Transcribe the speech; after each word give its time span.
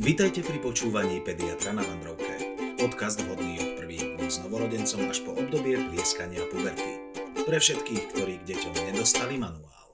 Vítajte 0.00 0.40
pri 0.40 0.56
počúvaní 0.64 1.20
Pediatra 1.20 1.76
na 1.76 1.84
Vandrovke. 1.84 2.56
Podcast 2.80 3.20
vhodný 3.20 3.60
od 3.60 3.84
prvých 3.84 4.16
dní 4.16 4.32
s 4.32 4.40
novorodencom 4.40 5.12
až 5.12 5.20
po 5.20 5.36
obdobie 5.36 5.76
plieskania 5.76 6.40
puberty. 6.48 7.04
Pre 7.44 7.58
všetkých, 7.60 8.08
ktorí 8.08 8.40
k 8.40 8.48
deťom 8.48 8.74
nedostali 8.88 9.36
manuál. 9.36 9.84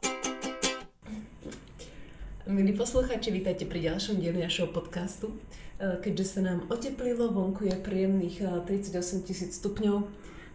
Milí 2.46 2.70
poslucháči, 2.78 3.34
vítajte 3.34 3.66
pri 3.66 3.90
ďalšom 3.90 4.22
dieli 4.22 4.46
našeho 4.46 4.70
podcastu. 4.70 5.34
E, 5.82 5.98
Keďže 5.98 6.38
sa 6.38 6.41
nám 6.54 6.70
oteplilo, 6.70 7.34
vonku 7.34 7.66
je 7.66 7.74
príjemných 7.74 8.46
e, 8.46 8.62
38 8.62 9.27
tisíc 9.27 9.59
stupňov, 9.59 10.06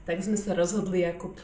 tak 0.07 0.23
sme 0.23 0.39
sa 0.39 0.55
rozhodli, 0.55 1.03
Jakub 1.03 1.35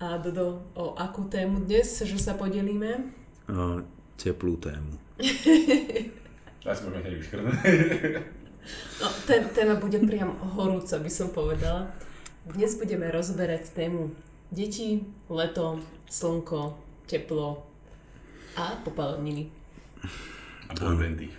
a 0.00 0.16
Dodo, 0.16 0.64
o 0.72 0.96
akú 0.96 1.28
tému 1.28 1.68
dnes, 1.68 2.00
že 2.00 2.16
sa 2.16 2.32
podelíme. 2.32 3.12
O, 3.44 3.84
teplú 4.16 4.56
tému. 4.56 4.96
Daj 6.62 6.78
si 6.78 6.82
môžeme 6.86 7.02
hneď 7.02 7.14
vyškrtnúť. 7.18 7.56
No, 9.02 9.06
té- 9.26 9.50
téma 9.50 9.74
bude 9.74 9.98
priam 10.06 10.30
horúca, 10.54 10.94
by 11.02 11.10
som 11.10 11.34
povedala. 11.34 11.90
Dnes 12.46 12.78
budeme 12.78 13.10
rozberať 13.10 13.74
tému 13.74 14.14
deti, 14.54 15.02
leto, 15.26 15.82
slnko, 16.06 16.78
teplo 17.10 17.66
a 18.54 18.78
popáleniny. 18.86 19.50
A 20.70 20.72
boybandy. 20.78 21.34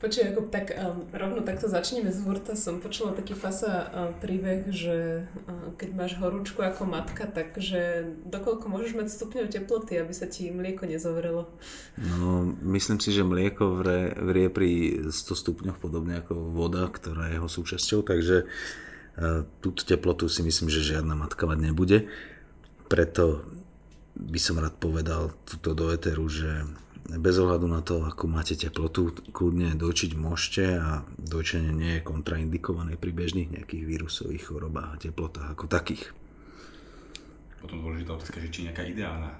Počuj, 0.00 0.32
Jakub, 0.32 0.48
tak 0.48 0.72
um, 0.72 1.04
rovno 1.12 1.44
takto 1.44 1.68
začneme 1.68 2.08
z 2.08 2.24
hurta. 2.24 2.56
Som 2.56 2.80
počula 2.80 3.12
taký 3.12 3.36
fasa 3.36 3.84
uh, 3.84 4.08
príbeh, 4.16 4.72
že 4.72 5.28
uh, 5.28 5.76
keď 5.76 5.90
máš 5.92 6.16
horúčku 6.16 6.64
ako 6.64 6.88
matka, 6.88 7.28
takže 7.28 8.08
dokoľko 8.24 8.64
môžeš 8.64 8.96
mať 8.96 9.12
stupňov 9.12 9.52
teploty, 9.52 10.00
aby 10.00 10.16
sa 10.16 10.24
ti 10.24 10.48
mlieko 10.48 10.88
nezovrelo? 10.88 11.52
No, 12.00 12.48
myslím 12.72 12.96
si, 12.96 13.12
že 13.12 13.28
mlieko 13.28 13.76
vrie, 13.76 14.16
vrie 14.16 14.48
pri 14.48 14.70
100 15.12 15.12
stupňoch 15.12 15.76
podobne 15.76 16.24
ako 16.24 16.48
voda, 16.48 16.88
ktorá 16.88 17.28
je 17.28 17.36
jeho 17.36 17.48
súčasťou, 17.52 18.00
takže 18.00 18.48
uh, 18.48 19.44
túto 19.60 19.84
teplotu 19.84 20.32
si 20.32 20.40
myslím, 20.40 20.72
že 20.72 20.96
žiadna 20.96 21.12
matka 21.12 21.44
mať 21.44 21.60
nebude. 21.60 22.08
Preto 22.88 23.44
by 24.16 24.40
som 24.40 24.56
rád 24.64 24.80
povedal 24.80 25.36
túto 25.44 25.76
do 25.76 25.92
eteru, 25.92 26.24
že 26.24 26.64
bez 27.18 27.34
ohľadu 27.40 27.66
na 27.66 27.80
to, 27.82 28.06
ako 28.06 28.30
máte 28.30 28.54
teplotu, 28.54 29.10
kľudne 29.34 29.74
dojčiť 29.74 30.12
môžete 30.14 30.64
a 30.78 31.02
dojčenie 31.18 31.72
nie 31.74 31.92
je 31.98 32.06
kontraindikované 32.06 32.94
pri 32.94 33.10
bežných 33.10 33.50
nejakých 33.56 33.82
vírusových 33.82 34.46
chorobách 34.46 34.90
a 34.94 35.00
teplotách 35.00 35.48
ako 35.56 35.66
takých. 35.66 36.14
Potom 37.58 37.82
dôležitá 37.82 38.14
otázka, 38.14 38.38
že 38.38 38.52
či 38.52 38.68
nejaká 38.70 38.86
ideálna 38.86 39.34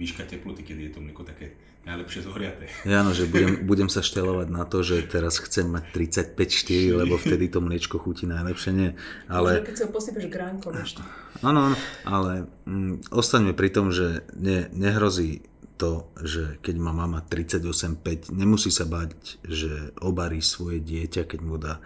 výška 0.00 0.24
teploty, 0.24 0.64
kedy 0.64 0.88
je 0.88 0.92
to 0.96 1.00
mlieko 1.04 1.22
také 1.22 1.54
najlepšie 1.84 2.20
zohriaté. 2.28 2.68
Ja, 2.84 3.00
no, 3.00 3.16
že 3.16 3.24
budem, 3.24 3.64
budem 3.64 3.88
sa 3.88 4.04
štelovať 4.04 4.48
na 4.52 4.68
to, 4.68 4.84
že 4.84 5.00
teraz 5.08 5.40
chcem 5.40 5.64
mať 5.64 5.88
35-4, 6.36 7.00
lebo 7.04 7.16
vtedy 7.16 7.48
to 7.48 7.64
mliečko 7.64 7.96
chutí 7.96 8.28
najlepšie, 8.28 8.70
nie. 8.76 8.90
Ale... 9.32 9.60
Ale, 9.60 9.64
Keď 9.64 9.74
si 9.76 9.82
ho 9.88 9.90
posypeš 9.92 10.28
gránkom 10.28 10.76
ešte. 10.76 11.00
áno, 11.40 11.72
áno, 11.72 11.76
ale 12.04 12.32
mm, 12.68 13.08
ostaňme 13.08 13.56
pri 13.56 13.68
tom, 13.72 13.92
že 13.92 14.28
ne, 14.36 14.68
nehrozí 14.76 15.49
to, 15.80 16.12
že 16.20 16.60
keď 16.60 16.76
má 16.76 16.92
mama 16.92 17.24
38,5, 17.24 18.28
nemusí 18.36 18.68
sa 18.68 18.84
bať, 18.84 19.40
že 19.48 19.96
obarí 20.04 20.44
svoje 20.44 20.84
dieťa, 20.84 21.24
keď 21.24 21.40
mu 21.40 21.56
dá 21.56 21.80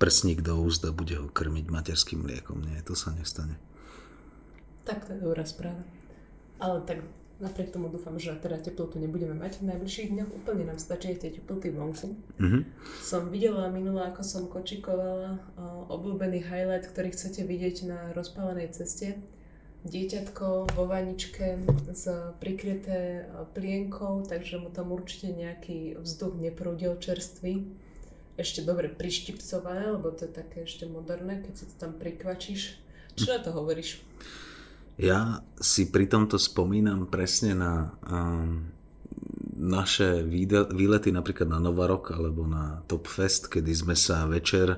prsník 0.00 0.40
do 0.40 0.56
úst 0.56 0.80
a 0.88 0.96
bude 0.96 1.20
ho 1.20 1.28
krmiť 1.28 1.68
materským 1.68 2.24
mliekom. 2.24 2.64
Nie, 2.64 2.80
to 2.80 2.96
sa 2.96 3.12
nestane. 3.12 3.60
Tak 4.88 5.04
to 5.04 5.12
je 5.12 5.20
dobrá 5.20 5.44
správa. 5.44 5.84
Ale 6.56 6.80
tak 6.88 7.04
napriek 7.40 7.68
tomu 7.68 7.92
dúfam, 7.92 8.16
že 8.16 8.32
teda 8.40 8.56
teplotu 8.56 8.96
nebudeme 8.96 9.36
mať 9.36 9.60
v 9.60 9.76
najbližších 9.76 10.12
dňoch. 10.16 10.30
Úplne 10.40 10.72
nám 10.72 10.80
stačí 10.80 11.12
tie 11.20 11.28
teploty 11.28 11.68
vonku. 11.68 12.16
Mhm. 12.40 12.60
Som 13.04 13.28
videla 13.28 13.68
minule, 13.68 14.00
ako 14.08 14.24
som 14.24 14.48
kočikovala 14.48 15.36
obľúbený 15.92 16.48
highlight, 16.48 16.88
ktorý 16.88 17.12
chcete 17.12 17.44
vidieť 17.44 17.76
na 17.84 17.98
rozpálenej 18.16 18.72
ceste. 18.72 19.20
Dieťatko 19.80 20.76
vo 20.76 20.84
vaničke 20.84 21.56
s 21.88 22.04
prikryté 22.36 23.24
e, 23.24 23.48
plienkou, 23.56 24.28
takže 24.28 24.60
mu 24.60 24.68
tam 24.68 24.92
určite 24.92 25.32
nejaký 25.32 25.96
vzduch 25.96 26.36
neprúdil 26.36 27.00
čerstvý. 27.00 27.64
Ešte 28.36 28.60
dobre 28.60 28.92
prištipcované, 28.92 29.96
lebo 29.96 30.12
to 30.12 30.28
je 30.28 30.32
také 30.36 30.68
ešte 30.68 30.84
moderné, 30.84 31.40
keď 31.40 31.52
si 31.56 31.64
to 31.64 31.74
tam 31.80 31.96
prikvačíš. 31.96 32.76
Čo 33.16 33.26
na 33.32 33.40
to 33.40 33.56
hovoríš? 33.56 34.04
Ja 35.00 35.40
si 35.56 35.88
pri 35.88 36.04
tomto 36.04 36.36
spomínam 36.36 37.08
presne 37.08 37.56
na 37.56 37.96
um, 38.04 38.68
naše 39.60 40.24
výlety 40.72 41.12
napríklad 41.12 41.48
na 41.48 41.60
Novarok 41.60 42.12
alebo 42.12 42.44
na 42.44 42.84
Top 42.84 43.08
Fest, 43.08 43.48
kedy 43.48 43.72
sme 43.72 43.96
sa 43.96 44.24
večer 44.28 44.76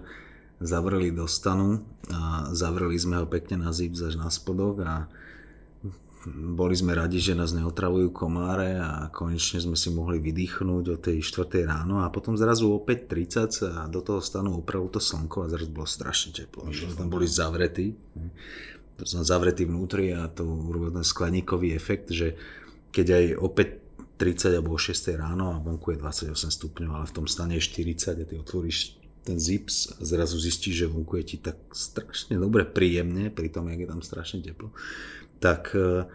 zavreli 0.62 1.11
do 1.11 1.27
stanu 1.28 1.83
a 2.11 2.50
zavreli 2.55 2.99
sme 2.99 3.21
ho 3.21 3.27
pekne 3.27 3.62
na 3.62 3.71
zips 3.71 4.03
až 4.03 4.15
na 4.19 4.31
spodok 4.31 4.77
a 4.83 4.95
boli 6.31 6.78
sme 6.78 6.95
radi, 6.95 7.19
že 7.19 7.34
nás 7.34 7.50
neotravujú 7.50 8.15
komáre 8.15 8.78
a 8.78 9.11
konečne 9.11 9.59
sme 9.59 9.75
si 9.75 9.91
mohli 9.91 10.23
vydýchnuť 10.23 10.84
o 10.95 10.97
tej 10.99 11.19
4. 11.19 11.67
ráno 11.67 12.06
a 12.06 12.15
potom 12.15 12.39
zrazu 12.39 12.71
o 12.71 12.78
5.30 12.78 13.50
sa 13.50 13.71
do 13.91 13.99
toho 14.06 14.23
stanu 14.23 14.55
upravilo 14.55 14.87
to 14.87 15.03
slnko 15.03 15.43
a 15.43 15.50
zrazu 15.50 15.71
bolo 15.75 15.89
strašne 15.91 16.31
teplo. 16.31 16.71
Že 16.71 16.94
tam 16.94 17.11
boli 17.11 17.27
zavretí. 17.27 17.99
To 18.99 19.03
som 19.03 19.27
zavretý 19.27 19.67
vnútri 19.67 20.15
a 20.15 20.31
to 20.31 20.47
urobil 20.47 20.94
ten 20.94 21.03
skleníkový 21.03 21.75
efekt, 21.75 22.15
že 22.15 22.39
keď 22.94 23.06
aj 23.11 23.25
o 23.43 23.49
5.30 23.50 24.62
alebo 24.62 24.79
o 24.79 24.81
6. 24.81 24.94
ráno 25.19 25.50
a 25.50 25.59
vonku 25.59 25.91
je 25.91 25.99
28 25.99 26.39
stupňov, 26.39 27.03
ale 27.03 27.06
v 27.11 27.15
tom 27.19 27.27
stane 27.27 27.59
je 27.59 27.67
40 27.67 28.23
a 28.23 28.25
ty 28.31 28.39
otvoríš 28.39 29.01
ten 29.22 29.38
zips 29.38 30.03
zrazu 30.03 30.38
zistíš, 30.38 30.84
že 30.84 30.91
vonku 30.91 31.16
je 31.22 31.25
ti 31.25 31.37
tak 31.38 31.56
strašne 31.71 32.38
dobre, 32.38 32.66
príjemne, 32.66 33.31
pri 33.31 33.49
tom, 33.49 33.71
jak 33.71 33.87
je 33.87 33.88
tam 33.88 34.03
strašne 34.03 34.43
teplo. 34.43 34.75
Tak 35.38 35.75
e, 35.78 36.10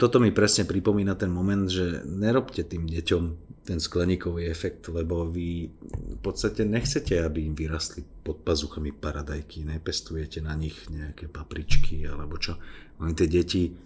toto 0.00 0.16
mi 0.16 0.32
presne 0.32 0.64
pripomína 0.64 1.14
ten 1.14 1.28
moment, 1.28 1.68
že 1.68 2.00
nerobte 2.08 2.64
tým 2.64 2.88
deťom 2.88 3.24
ten 3.62 3.78
skleníkový 3.78 4.48
efekt, 4.48 4.88
lebo 4.90 5.28
vy 5.28 5.70
v 6.16 6.18
podstate 6.24 6.66
nechcete, 6.66 7.14
aby 7.20 7.46
im 7.46 7.54
vyrastli 7.54 8.02
pod 8.24 8.42
pazuchami 8.42 8.90
paradajky, 8.90 9.62
nepestujete 9.62 10.42
na 10.42 10.56
nich 10.56 10.74
nejaké 10.90 11.30
papričky 11.30 12.02
alebo 12.08 12.40
čo. 12.40 12.58
Oni 12.98 13.12
tie 13.12 13.28
deti 13.28 13.76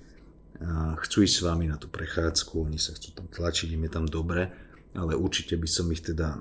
a, 0.63 0.95
chcú 1.03 1.27
ísť 1.27 1.37
s 1.37 1.45
vami 1.45 1.67
na 1.67 1.77
tú 1.77 1.91
prechádzku, 1.91 2.63
oni 2.63 2.79
sa 2.79 2.95
chcú 2.95 3.11
tam 3.13 3.27
tlačiť, 3.27 3.75
im 3.75 3.85
je 3.85 3.93
tam 3.93 4.07
dobre, 4.07 4.49
ale 4.95 5.13
určite 5.19 5.59
by 5.59 5.69
som 5.69 5.91
ich 5.93 6.01
teda 6.01 6.41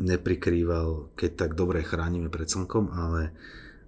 neprikrýval, 0.00 1.12
keď 1.12 1.30
tak 1.36 1.50
dobre 1.52 1.84
chránime 1.84 2.32
pred 2.32 2.48
slnkom, 2.48 2.88
ale, 2.90 3.36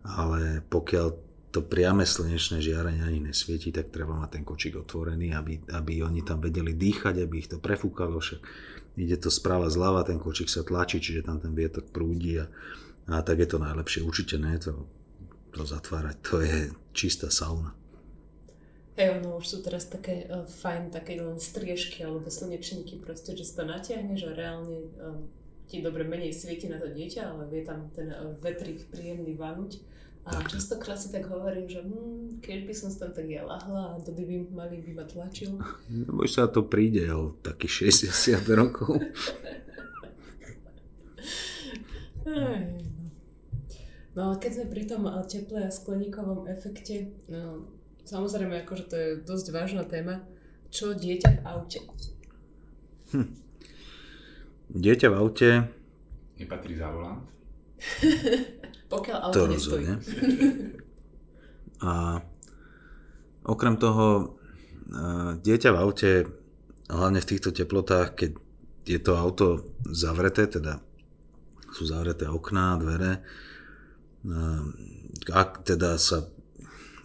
ale 0.04 0.60
pokiaľ 0.68 1.06
to 1.52 1.60
priame 1.60 2.08
slnečné 2.08 2.64
žiarenie 2.64 3.04
ani 3.04 3.28
nesvieti, 3.28 3.72
tak 3.72 3.92
treba 3.92 4.16
mať 4.16 4.40
ten 4.40 4.44
kočík 4.44 4.76
otvorený, 4.76 5.36
aby, 5.36 5.60
aby 5.72 6.00
oni 6.00 6.24
tam 6.24 6.40
vedeli 6.40 6.72
dýchať, 6.72 7.20
aby 7.20 7.44
ich 7.44 7.48
to 7.52 7.60
prefúkalo, 7.60 8.20
však 8.20 8.40
ide 8.96 9.16
to 9.20 9.28
správa 9.28 9.68
zľava, 9.68 10.04
ten 10.04 10.16
kočík 10.16 10.48
sa 10.48 10.64
tlačí, 10.64 11.00
čiže 11.00 11.28
tam 11.28 11.40
ten 11.40 11.52
vietor 11.52 11.84
prúdi 11.84 12.40
a, 12.40 12.48
a 13.08 13.20
tak 13.20 13.44
je 13.44 13.48
to 13.52 13.60
najlepšie. 13.60 14.00
Určite 14.00 14.40
ne 14.40 14.56
to, 14.56 14.88
to 15.52 15.64
zatvárať, 15.64 16.16
to 16.24 16.40
je 16.40 16.58
čistá 16.96 17.28
sauna. 17.28 17.76
Hej, 18.96 19.24
no 19.24 19.40
už 19.40 19.48
sú 19.48 19.58
teraz 19.64 19.88
také 19.88 20.28
uh, 20.28 20.44
fajn, 20.44 20.92
také 20.92 21.16
len 21.16 21.40
striežky 21.40 22.04
alebo 22.04 22.28
slnečníky 22.28 23.00
proste, 23.00 23.32
že 23.32 23.44
si 23.44 23.56
to 23.56 23.64
natiahneš 23.64 24.28
a 24.28 24.36
reálne 24.36 24.88
uh, 25.00 25.16
ti 25.72 25.80
dobre 25.80 26.04
menej 26.04 26.36
svieti 26.36 26.68
na 26.68 26.76
to 26.76 26.92
dieťa, 26.92 27.32
ale 27.32 27.48
vie 27.48 27.64
tam 27.64 27.88
ten 27.96 28.12
uh, 28.12 28.36
vetrik 28.44 28.84
príjemný 28.92 29.32
vanúť. 29.40 29.80
A 30.22 30.38
častokrát 30.44 31.00
si 31.00 31.08
tak 31.10 31.26
hovorím, 31.32 31.66
že 31.66 31.80
hm, 31.80 32.44
keď 32.44 32.68
by 32.68 32.74
som 32.76 32.92
tam 32.92 33.10
tak 33.10 33.26
ja 33.26 33.42
lahla 33.42 33.96
a 33.96 33.98
to 33.98 34.12
by 34.12 34.22
mali 34.52 34.84
by 34.84 35.00
ma 35.00 35.04
tlačil. 35.08 35.56
Lebo 35.88 36.28
sa 36.28 36.46
to 36.46 36.68
príde 36.68 37.08
o 37.08 37.32
takých 37.40 37.88
60 38.04 38.44
rokov. 38.52 39.00
No. 42.22 42.54
no 44.14 44.20
ale 44.30 44.36
keď 44.38 44.50
sme 44.62 44.66
pri 44.70 44.84
tom 44.86 45.08
uh, 45.08 45.24
teple 45.26 45.58
a 45.58 45.72
skleníkovom 45.72 46.46
efekte, 46.52 47.16
no, 47.26 47.66
samozrejme 48.06 48.62
akože 48.62 48.84
to 48.86 48.94
je 48.94 49.10
dosť 49.26 49.46
vážna 49.50 49.82
téma, 49.88 50.22
čo 50.70 50.94
dieťa 50.94 51.30
v 51.34 51.40
aute? 51.48 51.80
Dieťa 54.72 55.08
v 55.12 55.16
aute, 55.20 55.50
Nepatrí 56.42 56.74
za 56.74 56.90
volant. 56.90 57.22
Pokiaľ 58.92 59.18
auto 59.20 59.36
to 59.36 59.42
nestojí. 59.46 59.86
rozhodne. 59.86 59.94
A 61.88 62.22
okrem 63.46 63.74
toho, 63.78 64.06
e, 64.16 64.24
dieťa 65.38 65.70
v 65.74 65.78
aute, 65.82 66.10
hlavne 66.86 67.18
v 67.18 67.28
týchto 67.30 67.50
teplotách, 67.50 68.14
keď 68.14 68.30
je 68.86 68.98
to 69.02 69.12
auto 69.18 69.46
zavreté, 69.90 70.46
teda 70.46 70.78
sú 71.72 71.86
zavreté 71.88 72.30
okná, 72.30 72.78
dvere, 72.78 73.18
e, 73.18 73.20
ak 75.30 75.66
teda 75.66 75.98
sa, 75.98 76.22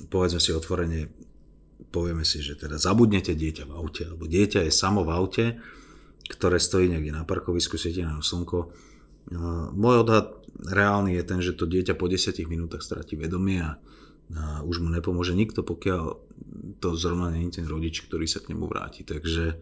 povedzme 0.09 0.37
si 0.37 0.53
otvorene, 0.53 1.09
povieme 1.89 2.21
si, 2.21 2.45
že 2.45 2.53
teda 2.53 2.77
zabudnete 2.77 3.33
dieťa 3.33 3.65
v 3.65 3.73
aute, 3.73 4.05
alebo 4.05 4.29
dieťa 4.29 4.65
je 4.65 4.73
samo 4.73 5.01
v 5.01 5.09
aute, 5.09 5.45
ktoré 6.27 6.59
stojí 6.59 6.91
niekde 6.91 7.15
na 7.15 7.23
parkovisku, 7.23 7.79
svieti 7.79 8.03
na 8.03 8.19
slnko. 8.19 8.71
Môj 9.75 9.95
odhad 10.03 10.39
reálny 10.63 11.19
je 11.19 11.23
ten, 11.23 11.39
že 11.43 11.55
to 11.55 11.67
dieťa 11.67 11.95
po 11.95 12.07
10 12.07 12.35
minútach 12.47 12.83
stratí 12.83 13.15
vedomie 13.19 13.63
a, 13.63 13.79
a 14.35 14.63
už 14.63 14.83
mu 14.83 14.89
nepomôže 14.91 15.35
nikto, 15.35 15.63
pokiaľ 15.63 16.03
to 16.83 16.89
zrovna 16.95 17.31
nie 17.31 17.47
je 17.47 17.63
ten 17.63 17.67
rodič, 17.67 18.03
ktorý 18.03 18.27
sa 18.27 18.43
k 18.43 18.55
nemu 18.55 18.67
vráti. 18.67 19.03
Takže 19.07 19.59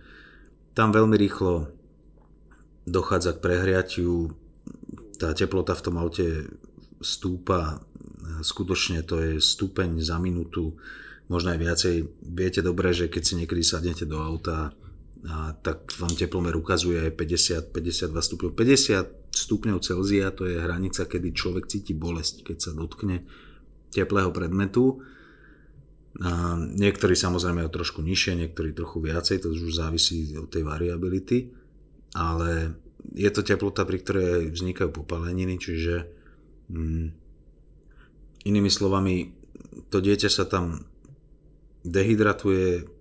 tam 0.77 0.93
veľmi 0.93 1.15
rýchlo 1.17 1.69
dochádza 2.85 3.37
k 3.37 3.41
prehriatiu, 3.41 4.33
tá 5.17 5.33
teplota 5.33 5.73
v 5.73 5.83
tom 5.85 5.95
aute 5.97 6.49
stúpa, 7.01 7.81
skutočne 8.41 9.01
to 9.01 9.21
je 9.21 9.31
stupeň 9.41 10.01
za 10.01 10.21
minútu, 10.21 10.77
možno 11.31 11.55
aj 11.55 11.59
viacej. 11.59 11.95
Viete 12.21 12.61
dobre, 12.61 12.93
že 12.93 13.09
keď 13.09 13.21
si 13.23 13.33
niekedy 13.39 13.63
sadnete 13.65 14.05
do 14.05 14.21
auta, 14.21 14.75
a 15.25 15.57
tak 15.57 15.89
vám 15.97 16.13
teplomer 16.13 16.53
ukazuje 16.53 17.09
50-52 17.09 18.13
stupňov. 18.13 18.51
50 18.53 19.33
stupňov 19.33 19.77
Celzia 19.81 20.29
to 20.29 20.45
je 20.45 20.61
hranica, 20.61 21.09
kedy 21.09 21.33
človek 21.33 21.65
cíti 21.65 21.97
bolesť, 21.97 22.45
keď 22.45 22.57
sa 22.61 22.71
dotkne 22.77 23.25
teplého 23.89 24.29
predmetu. 24.29 25.01
A 26.21 26.55
niektorí 26.55 27.17
samozrejme 27.17 27.65
o 27.65 27.73
trošku 27.73 27.99
nižšie, 28.05 28.39
niektorí 28.39 28.71
trochu 28.71 29.03
viacej, 29.03 29.43
to 29.43 29.51
už 29.51 29.75
závisí 29.75 30.31
od 30.39 30.47
tej 30.47 30.63
variability, 30.63 31.51
ale 32.15 32.79
je 33.11 33.27
to 33.33 33.43
teplota, 33.43 33.83
pri 33.83 33.99
ktorej 33.99 34.53
vznikajú 34.53 34.95
popaleniny, 34.95 35.59
čiže 35.59 36.07
mm, 36.71 37.05
inými 38.47 38.71
slovami, 38.71 39.35
to 39.91 39.99
dieťa 39.99 40.29
sa 40.31 40.47
tam 40.47 40.87
dehydratuje, 41.83 42.94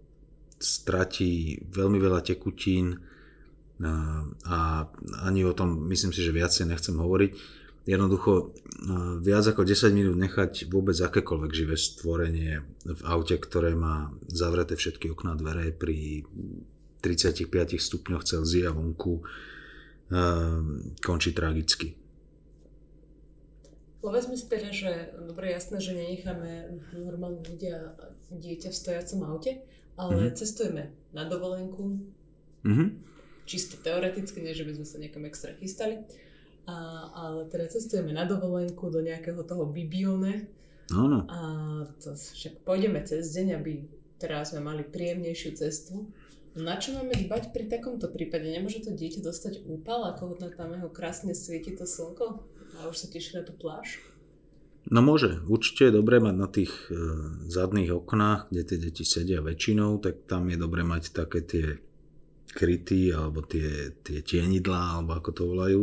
stratí 0.59 1.61
veľmi 1.71 1.99
veľa 1.99 2.21
tekutín 2.25 3.01
a 4.47 4.87
ani 5.27 5.41
o 5.43 5.53
tom 5.53 5.87
myslím 5.91 6.15
si, 6.15 6.23
že 6.23 6.31
viacej 6.31 6.71
nechcem 6.71 6.95
hovoriť. 6.95 7.63
Jednoducho 7.85 8.57
viac 9.21 9.45
ako 9.45 9.61
10 9.61 9.93
minút 9.93 10.17
nechať 10.17 10.73
vôbec 10.73 10.97
akékoľvek 10.97 11.53
živé 11.53 11.77
stvorenie 11.77 12.65
v 12.89 13.01
aute, 13.05 13.37
ktoré 13.37 13.77
má 13.77 14.09
zavreté 14.25 14.73
všetky 14.73 15.13
okná 15.13 15.37
dvere 15.37 15.69
pri 15.69 16.25
35 17.05 17.53
stupňoch 17.77 18.25
Celzia 18.25 18.73
vonku 18.73 19.21
končí 21.05 21.37
tragicky. 21.37 21.93
Povedzme 24.01 24.37
si 24.37 24.49
teda, 24.49 24.69
že 24.73 25.17
dobre 25.25 25.53
jasné, 25.53 25.81
že 25.81 25.97
nenecháme 25.97 26.81
normálne 27.05 27.41
ľudia 27.41 27.97
dieťa 28.33 28.69
v 28.73 28.81
stojacom 28.81 29.21
aute, 29.29 29.61
ale 29.95 30.15
mm-hmm. 30.17 30.37
cestujeme 30.37 30.85
na 31.15 31.25
dovolenku, 31.27 31.99
mm-hmm. 32.67 32.89
čisto 33.47 33.79
teoreticky, 33.79 34.43
nie 34.43 34.57
že 34.57 34.67
by 34.67 34.73
sme 34.79 34.87
sa 34.87 34.97
niekam 34.99 35.25
extra 35.27 35.55
chystali, 35.59 36.03
a, 36.65 36.77
ale 37.13 37.47
teda 37.53 37.69
cestujeme 37.69 38.11
na 38.11 38.25
dovolenku 38.25 38.89
do 38.89 39.05
nejakého 39.05 39.45
toho 39.45 39.69
bibione 39.69 40.49
no. 40.91 41.29
a 41.29 41.39
to 42.01 42.17
však 42.17 42.65
pôjdeme 42.65 43.05
cez 43.05 43.33
deň, 43.37 43.61
aby 43.61 43.85
teraz 44.17 44.57
sme 44.57 44.65
mali 44.65 44.81
príjemnejšiu 44.81 45.51
cestu. 45.61 46.09
Na 46.55 46.79
čo 46.79 46.95
máme 46.95 47.19
dbať 47.19 47.51
pri 47.51 47.67
takomto 47.67 48.07
prípade? 48.07 48.47
Nemôže 48.47 48.87
to 48.87 48.95
dieťa 48.95 49.27
dostať 49.27 49.67
úpal, 49.67 50.07
ako 50.07 50.39
tam 50.55 50.71
jeho 50.79 50.87
krásne 50.87 51.35
svieti 51.35 51.75
to 51.75 51.83
slnko? 51.83 52.47
A 52.79 52.87
už 52.87 52.95
sa 52.95 53.07
teší 53.11 53.37
na 53.37 53.43
tú 53.43 53.53
pláž? 53.59 53.99
No 54.93 55.01
môže. 55.01 55.41
Určite 55.49 55.89
je 55.89 55.97
dobré 55.97 56.21
mať 56.21 56.35
na 56.37 56.49
tých 56.49 56.73
e, 56.93 57.01
zadných 57.49 58.05
oknách, 58.05 58.53
kde 58.53 58.63
tie 58.69 58.79
deti 58.79 59.05
sedia 59.05 59.41
väčšinou, 59.41 59.97
tak 59.97 60.29
tam 60.29 60.53
je 60.53 60.61
dobré 60.61 60.85
mať 60.85 61.17
také 61.17 61.41
tie 61.41 61.67
kryty 62.53 63.11
alebo 63.11 63.41
tie, 63.41 63.97
tie 64.05 64.21
tienidlá, 64.21 65.01
alebo 65.01 65.17
ako 65.17 65.31
to 65.33 65.43
volajú. 65.49 65.83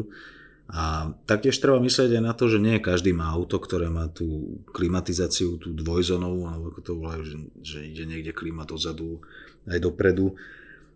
A 0.72 1.12
taktiež 1.28 1.60
treba 1.60 1.84
myslieť 1.84 2.16
aj 2.16 2.24
na 2.24 2.32
to, 2.32 2.48
že 2.48 2.62
nie 2.62 2.80
každý 2.80 3.12
má 3.12 3.28
auto, 3.28 3.60
ktoré 3.60 3.92
má 3.92 4.08
tú 4.08 4.62
klimatizáciu, 4.72 5.60
tú 5.60 5.76
dvojzonovú, 5.76 6.48
alebo 6.48 6.72
ako 6.72 6.80
to 6.80 6.94
volajú, 6.96 7.22
že, 7.28 7.38
že 7.60 7.80
ide 7.84 8.08
niekde 8.08 8.32
klima 8.32 8.64
dozadu 8.64 9.20
aj 9.68 9.84
dopredu. 9.84 10.40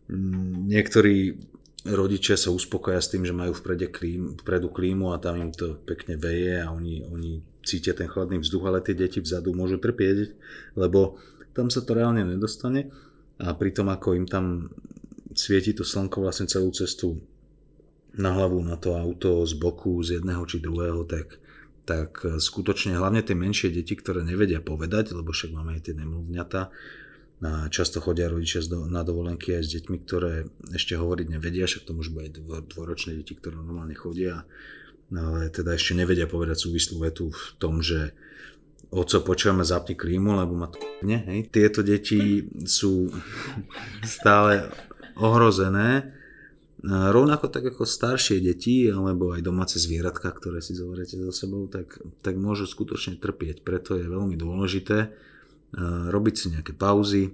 Mm, 0.08 0.72
niektorí 0.72 1.36
rodičia 1.86 2.40
sa 2.40 2.56
uspokoja 2.56 3.04
s 3.04 3.12
tým, 3.12 3.28
že 3.28 3.36
majú 3.36 3.52
vprede 3.52 3.92
klím, 3.92 4.40
vpredu 4.40 4.72
klímu 4.72 5.12
a 5.12 5.20
tam 5.20 5.38
im 5.38 5.52
to 5.52 5.76
pekne 5.84 6.16
veje 6.16 6.64
a 6.64 6.72
oni, 6.72 7.04
oni 7.12 7.44
cítia 7.66 7.98
ten 7.98 8.06
chladný 8.06 8.40
vzduch, 8.40 8.64
ale 8.70 8.86
tie 8.86 8.94
deti 8.94 9.20
vzadu 9.20 9.52
môžu 9.52 9.82
trpieť, 9.82 10.38
lebo 10.78 11.18
tam 11.58 11.74
sa 11.74 11.82
to 11.82 11.98
reálne 11.98 12.22
nedostane. 12.22 12.94
A 13.36 13.52
pritom 13.52 13.92
ako 13.92 14.16
im 14.16 14.30
tam 14.30 14.72
svieti 15.36 15.76
to 15.76 15.84
slnko 15.84 16.24
vlastne 16.24 16.48
celú 16.48 16.72
cestu 16.72 17.20
na 18.16 18.32
hlavu 18.32 18.64
na 18.64 18.80
to 18.80 18.96
auto 18.96 19.44
z 19.44 19.60
boku, 19.60 20.00
z 20.00 20.22
jedného 20.22 20.40
či 20.48 20.64
druhého, 20.64 21.04
tak, 21.04 21.36
tak 21.84 22.24
skutočne 22.24 22.96
hlavne 22.96 23.20
tie 23.20 23.36
menšie 23.36 23.76
deti, 23.76 23.92
ktoré 23.92 24.24
nevedia 24.24 24.64
povedať, 24.64 25.12
lebo 25.12 25.36
však 25.36 25.52
máme 25.52 25.76
aj 25.76 25.92
tie 25.92 25.96
nemluvňata, 26.00 26.62
a 27.46 27.68
často 27.68 28.00
chodia 28.00 28.32
rodičia 28.32 28.64
na 28.88 29.04
dovolenky 29.04 29.54
aj 29.60 29.64
s 29.68 29.74
deťmi, 29.78 29.98
ktoré 30.08 30.48
ešte 30.72 30.96
hovoriť 30.96 31.28
nevedia, 31.36 31.68
však 31.68 31.84
to 31.84 31.92
môžu 31.92 32.16
byť 32.16 32.42
dvoročné 32.72 33.20
deti, 33.20 33.36
ktoré 33.36 33.60
normálne 33.60 33.94
chodia, 33.94 34.48
ale 35.14 35.52
teda 35.54 35.78
ešte 35.78 35.94
nevedia 35.94 36.26
povedať 36.26 36.66
súvislú 36.66 37.04
vetu 37.04 37.30
v 37.30 37.44
tom, 37.62 37.84
že 37.84 38.16
oco 38.90 39.18
počúvame 39.22 39.66
zapni 39.66 39.94
klímu, 39.98 40.34
lebo 40.38 40.56
ma 40.56 40.72
to 40.72 40.80
nie, 41.04 41.20
hej. 41.20 41.52
Tieto 41.52 41.84
deti 41.84 42.48
sú 42.64 43.12
stále 44.06 44.72
ohrozené, 45.20 46.16
rovnako 46.86 47.50
tak 47.50 47.66
ako 47.74 47.84
staršie 47.84 48.40
deti 48.46 48.86
alebo 48.94 49.34
aj 49.34 49.42
domáce 49.42 49.82
zvieratka, 49.82 50.30
ktoré 50.30 50.62
si 50.62 50.78
zoberiete 50.78 51.18
so 51.18 51.34
sebou, 51.34 51.66
tak, 51.66 51.98
tak 52.22 52.38
môžu 52.38 52.70
skutočne 52.70 53.18
trpieť. 53.18 53.66
Preto 53.66 53.98
je 53.98 54.06
veľmi 54.06 54.38
dôležité, 54.38 55.10
robiť 56.14 56.36
si 56.38 56.46
nejaké 56.54 56.78
pauzy, 56.78 57.34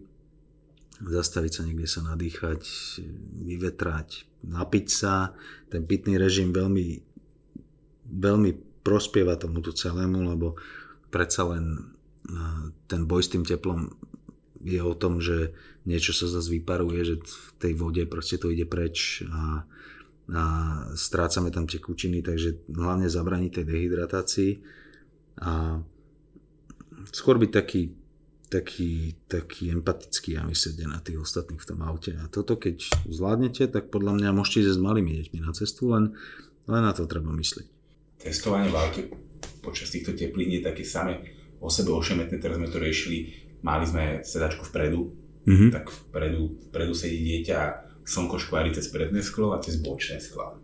zastaviť 1.04 1.52
sa 1.52 1.62
niekde 1.68 1.90
sa 1.90 2.02
nadýchať, 2.06 2.62
vyvetrať, 3.44 4.24
napiť 4.46 4.88
sa. 4.88 5.34
Ten 5.68 5.84
pitný 5.84 6.16
režim 6.16 6.54
veľmi, 6.56 7.11
veľmi 8.12 8.84
prospieva 8.84 9.40
tomuto 9.40 9.72
celému, 9.72 10.28
lebo 10.28 10.60
predsa 11.08 11.48
len 11.48 11.96
ten 12.86 13.02
boj 13.08 13.22
s 13.24 13.32
tým 13.32 13.44
teplom 13.44 13.90
je 14.62 14.78
o 14.78 14.94
tom, 14.94 15.18
že 15.18 15.58
niečo 15.90 16.14
sa 16.14 16.30
zase 16.30 16.54
vyparuje, 16.54 17.00
že 17.02 17.16
v 17.18 17.50
tej 17.58 17.74
vode 17.74 18.04
proste 18.06 18.38
to 18.38 18.54
ide 18.54 18.70
preč 18.70 19.26
a, 19.26 19.66
a 20.30 20.44
strácame 20.94 21.50
tam 21.50 21.66
tekutiny, 21.66 22.22
takže 22.22 22.70
hlavne 22.70 23.10
zabraniť 23.10 23.52
tej 23.58 23.66
dehydratácii 23.66 24.52
a 25.42 25.82
skôr 27.10 27.42
byť 27.42 27.52
taký 27.52 27.82
taký, 28.52 29.16
taký 29.32 29.72
empatický 29.72 30.36
a 30.36 30.44
myslíte 30.44 30.84
na 30.84 31.00
tých 31.00 31.24
ostatných 31.24 31.64
v 31.64 31.70
tom 31.72 31.80
aute. 31.88 32.12
A 32.20 32.28
toto 32.28 32.60
keď 32.60 32.84
zvládnete, 33.08 33.72
tak 33.72 33.88
podľa 33.88 34.20
mňa 34.20 34.36
môžete 34.36 34.68
ísť 34.68 34.76
s 34.76 34.84
malými 34.84 35.12
deťmi 35.24 35.40
na 35.40 35.56
cestu, 35.56 35.96
len, 35.96 36.12
len 36.68 36.84
na 36.84 36.92
to 36.92 37.08
treba 37.08 37.32
myslieť. 37.32 37.81
Testovanie 38.22 38.70
v 38.70 38.78
aute 38.78 39.02
počas 39.66 39.90
týchto 39.90 40.14
teplín 40.14 40.54
je 40.54 40.62
také 40.62 40.86
samé 40.86 41.22
o 41.62 41.70
sebe 41.70 41.94
ošemetné, 41.94 42.38
teraz 42.38 42.58
sme 42.58 42.70
to 42.70 42.78
riešili, 42.82 43.34
mali 43.66 43.86
sme 43.86 44.22
sedačku 44.22 44.70
vpredu, 44.70 45.10
mm-hmm. 45.46 45.70
tak 45.74 45.90
vpredu, 45.90 46.70
vpredu 46.70 46.94
sedí 46.94 47.22
dieťa 47.22 47.56
a 47.58 47.68
slnko 48.06 48.38
škvári 48.42 48.74
cez 48.74 48.90
predné 48.90 49.22
sklo 49.22 49.54
a 49.54 49.62
cez 49.62 49.82
bočné 49.82 50.22
sklo. 50.22 50.58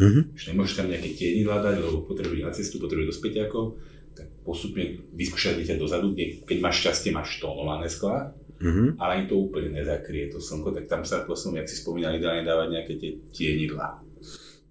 Mm-hmm. 0.00 0.32
nemôžeš 0.32 0.80
tam 0.80 0.88
nejaké 0.88 1.12
tienidlá 1.12 1.60
dať, 1.60 1.76
lebo 1.84 2.08
potrebuje 2.08 2.40
na 2.40 2.52
cestu, 2.56 2.80
potrebuje 2.80 3.12
do 3.12 3.16
späťakov 3.16 3.76
tak 4.16 4.26
postupne 4.42 4.96
vyskúšať 5.12 5.60
dieťa 5.60 5.76
dozadu, 5.76 6.16
keď 6.44 6.56
máš 6.60 6.82
šťastie, 6.82 7.12
máš 7.12 7.36
tónované 7.36 7.86
sklá, 7.86 8.32
mm-hmm. 8.60 8.96
ale 8.96 9.10
ani 9.12 9.24
to 9.28 9.36
úplne 9.38 9.76
nezakrie 9.76 10.32
to 10.32 10.40
slnko, 10.40 10.72
tak 10.72 10.88
tam 10.88 11.02
sa 11.04 11.24
potom, 11.24 11.56
jak 11.56 11.68
si 11.68 11.78
spomínali, 11.78 12.20
dá 12.20 12.36
dávať 12.40 12.68
nejaké 12.74 12.92
tie 12.96 13.10
tienidlá. 13.32 14.00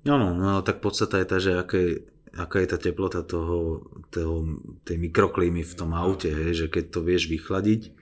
No, 0.07 0.15
no, 0.15 0.31
no, 0.31 0.63
tak 0.63 0.79
podstata 0.79 1.19
je 1.19 1.27
tá, 1.27 1.37
že 1.43 1.59
aké, 1.59 2.07
aká 2.37 2.61
je 2.61 2.69
tá 2.69 2.77
teplota 2.77 3.25
toho, 3.25 3.85
toho, 4.13 4.61
tej 4.85 4.97
mikroklímy 5.01 5.65
v 5.65 5.73
tom 5.73 5.95
aute, 5.97 6.29
hej, 6.29 6.65
že 6.65 6.67
keď 6.67 6.83
to 6.93 6.99
vieš 7.01 7.29
vychladiť 7.29 7.93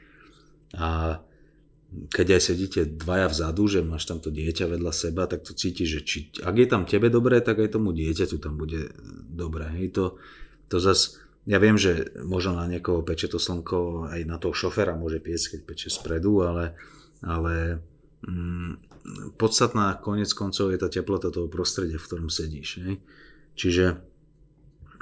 a 0.75 1.21
keď 1.87 2.35
aj 2.35 2.41
sedíte 2.43 2.81
dvaja 2.83 3.31
vzadu, 3.31 3.63
že 3.71 3.79
máš 3.79 4.03
tam 4.03 4.19
to 4.19 4.27
dieťa 4.27 4.67
vedľa 4.67 4.91
seba, 4.91 5.23
tak 5.23 5.47
to 5.47 5.55
cítiš, 5.55 5.87
že 5.87 6.01
či, 6.03 6.17
ak 6.43 6.55
je 6.59 6.67
tam 6.67 6.83
tebe 6.83 7.07
dobré, 7.07 7.39
tak 7.39 7.63
aj 7.63 7.79
tomu 7.79 7.95
dieťaťu 7.95 8.43
tam 8.43 8.59
bude 8.59 8.91
dobré. 9.31 9.71
Hej, 9.79 9.95
to, 9.95 10.05
to 10.67 10.83
zase 10.83 11.23
ja 11.47 11.63
viem, 11.63 11.79
že 11.79 12.11
možno 12.27 12.59
na 12.59 12.67
niekoho 12.67 13.07
peče 13.07 13.31
to 13.31 13.39
slnko, 13.39 14.11
aj 14.11 14.19
na 14.27 14.35
toho 14.35 14.51
šoféra 14.51 14.99
môže 14.99 15.23
piesť, 15.23 15.55
keď 15.55 15.59
peče 15.63 15.87
spredu, 15.87 16.43
ale, 16.43 16.75
ale 17.23 17.79
mm, 18.27 18.71
podstatná 19.39 19.95
konec 20.03 20.27
koncov 20.35 20.75
je 20.75 20.79
tá 20.83 20.91
teplota 20.91 21.31
toho 21.31 21.47
prostredia, 21.47 21.95
v 21.95 22.03
ktorom 22.03 22.27
sedíš. 22.27 22.83
Ne? 22.83 22.99
Čiže 23.55 24.03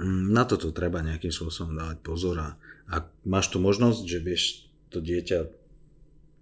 na 0.04 0.44
toto 0.44 0.76
treba 0.76 1.06
nejakým 1.06 1.32
spôsobom 1.32 1.76
dávať 1.76 1.98
pozor 2.04 2.36
a 2.40 2.50
ak 2.92 3.10
máš 3.26 3.50
tu 3.50 3.58
možnosť, 3.58 4.02
že 4.06 4.20
vieš 4.22 4.44
to 4.94 5.02
dieťa 5.02 5.50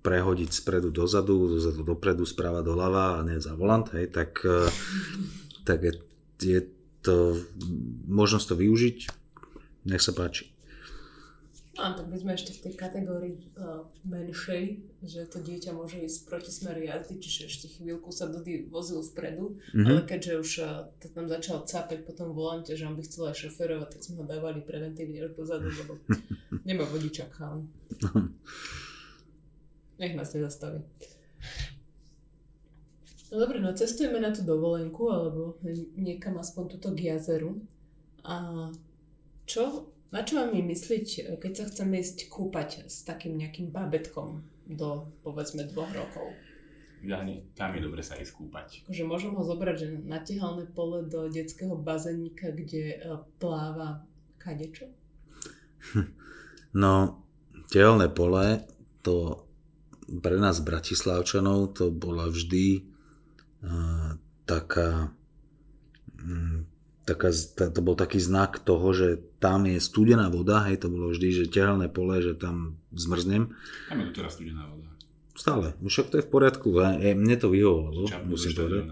prehodiť 0.04 0.52
spredu 0.52 0.92
dozadu, 0.92 1.58
dozadu 1.58 1.82
dopredu, 1.82 2.28
správa 2.28 2.60
doľava 2.60 3.18
a 3.18 3.26
nie 3.26 3.40
za 3.40 3.56
volant, 3.56 3.88
hej, 3.96 4.12
tak, 4.12 4.44
e, 4.44 4.68
tak 5.64 5.80
je, 5.80 5.94
je 6.44 6.60
to 7.00 7.40
možnosť 8.12 8.46
to 8.52 8.56
využiť. 8.60 8.98
Nech 9.88 10.04
sa 10.04 10.12
páči. 10.16 10.53
No, 11.74 11.90
tak 11.98 12.06
my 12.06 12.14
sme 12.22 12.38
ešte 12.38 12.54
v 12.54 12.70
tej 12.70 12.74
kategórii 12.78 13.50
uh, 13.58 13.82
menšej, 14.06 14.78
že 15.02 15.26
to 15.26 15.42
dieťa 15.42 15.74
môže 15.74 16.06
ísť 16.06 16.30
proti 16.30 16.54
smeru 16.54 16.86
jazdy, 16.86 17.18
čiže 17.18 17.50
ešte 17.50 17.66
chvíľku 17.66 18.14
sa 18.14 18.30
Dody 18.30 18.70
vozil 18.70 19.02
vpredu, 19.02 19.58
mm-hmm. 19.58 19.90
ale 19.90 20.06
keďže 20.06 20.34
už 20.38 20.52
uh, 20.62 20.86
to 21.02 21.10
tam 21.10 21.26
začal 21.26 21.66
cápať 21.66 22.06
po 22.06 22.14
tom 22.14 22.38
volante, 22.38 22.78
že 22.78 22.86
on 22.86 22.94
by 22.94 23.02
chcel 23.02 23.34
aj 23.34 23.42
šoferovať, 23.42 23.90
tak 23.90 24.06
sme 24.06 24.22
ho 24.22 24.26
dávali 24.30 24.62
preventívne 24.62 25.26
už 25.26 25.34
dozadu, 25.34 25.74
lebo 25.74 25.98
nemá 26.70 26.86
vodiča 26.86 27.26
chán. 27.34 27.66
Nech 29.98 30.14
nás 30.14 30.30
nezastaví. 30.30 30.86
No 33.34 33.42
dobre, 33.42 33.58
no 33.58 33.74
cestujeme 33.74 34.22
na 34.22 34.30
tú 34.30 34.46
dovolenku, 34.46 35.10
alebo 35.10 35.58
niekam 35.98 36.38
aspoň 36.38 36.78
tuto 36.78 36.94
k 36.94 37.18
jazeru. 37.18 37.66
A 38.22 38.70
čo, 39.50 39.90
na 40.14 40.22
čo 40.22 40.38
mám 40.38 40.54
myslieť, 40.54 41.42
keď 41.42 41.52
sa 41.58 41.66
chceme 41.74 41.98
ísť 41.98 42.30
kúpať 42.30 42.86
s 42.86 43.02
takým 43.02 43.34
nejakým 43.36 43.74
babetkom 43.74 44.46
do, 44.70 45.10
povedzme, 45.26 45.66
dvoch 45.66 45.90
rokov? 45.90 46.38
Ideálne, 47.04 47.44
tam 47.58 47.76
je 47.76 47.84
dobre 47.84 48.00
sa 48.00 48.16
ísť 48.16 48.32
kúpať. 48.38 48.68
Že 48.88 49.04
môžem 49.04 49.36
ho 49.36 49.44
zobrať 49.44 49.76
že 49.76 49.88
na 50.08 50.24
tehalné 50.24 50.72
pole 50.72 51.04
do 51.04 51.28
detského 51.28 51.76
bazénika, 51.76 52.54
kde 52.56 52.96
e, 52.96 52.98
pláva 53.42 54.06
kadečo? 54.40 54.88
No, 56.74 57.22
tehalné 57.70 58.10
pole, 58.10 58.66
to 59.06 59.46
pre 60.10 60.42
nás 60.42 60.58
Bratislavčanov 60.58 61.78
to 61.78 61.94
bola 61.94 62.26
vždy 62.34 62.82
uh, 63.62 64.18
taká, 64.50 65.14
um, 66.18 66.66
taká 67.04 67.36
to 67.56 67.80
bol 67.84 68.00
taký 68.00 68.20
znak 68.20 68.64
toho, 68.64 68.96
že 68.96 69.20
tam 69.44 69.68
je 69.68 69.76
studená 69.80 70.32
voda, 70.32 70.64
hej, 70.68 70.80
to 70.80 70.88
bolo 70.88 71.12
vždy, 71.12 71.44
že 71.44 71.52
tehelné 71.52 71.92
pole, 71.92 72.24
že 72.24 72.32
tam 72.36 72.80
zmrznem. 72.96 73.52
Tam 73.92 73.98
je 74.00 74.08
teraz 74.16 74.40
studená 74.40 74.64
voda. 74.72 74.88
Stále, 75.36 75.76
no 75.84 75.92
však 75.92 76.14
to 76.14 76.16
je 76.22 76.26
v 76.26 76.32
poriadku, 76.32 76.68
hej, 77.00 77.18
mne 77.20 77.36
to 77.36 77.52
vyhovovalo, 77.52 78.08
musím 78.30 78.56
povedať. 78.56 78.84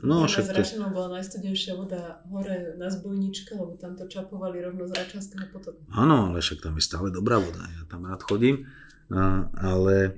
No, 0.00 0.24
však 0.24 0.56
to... 0.56 0.64
Račanom 0.64 0.96
bola 0.96 1.20
najstudenšia 1.20 1.76
voda 1.76 2.24
hore 2.32 2.72
na 2.80 2.88
zbojničke, 2.88 3.52
lebo 3.52 3.76
tam 3.76 4.00
to 4.00 4.08
čapovali 4.08 4.64
rovno 4.64 4.88
z 4.88 4.96
Račanského 4.96 5.52
potoku. 5.52 5.84
Áno, 5.92 6.32
ale 6.32 6.40
však 6.40 6.64
tam 6.64 6.80
je 6.80 6.84
stále 6.88 7.12
dobrá 7.12 7.36
voda, 7.36 7.60
ja 7.60 7.84
tam 7.84 8.08
rád 8.08 8.24
chodím, 8.24 8.64
a, 9.12 9.52
ale 9.60 10.16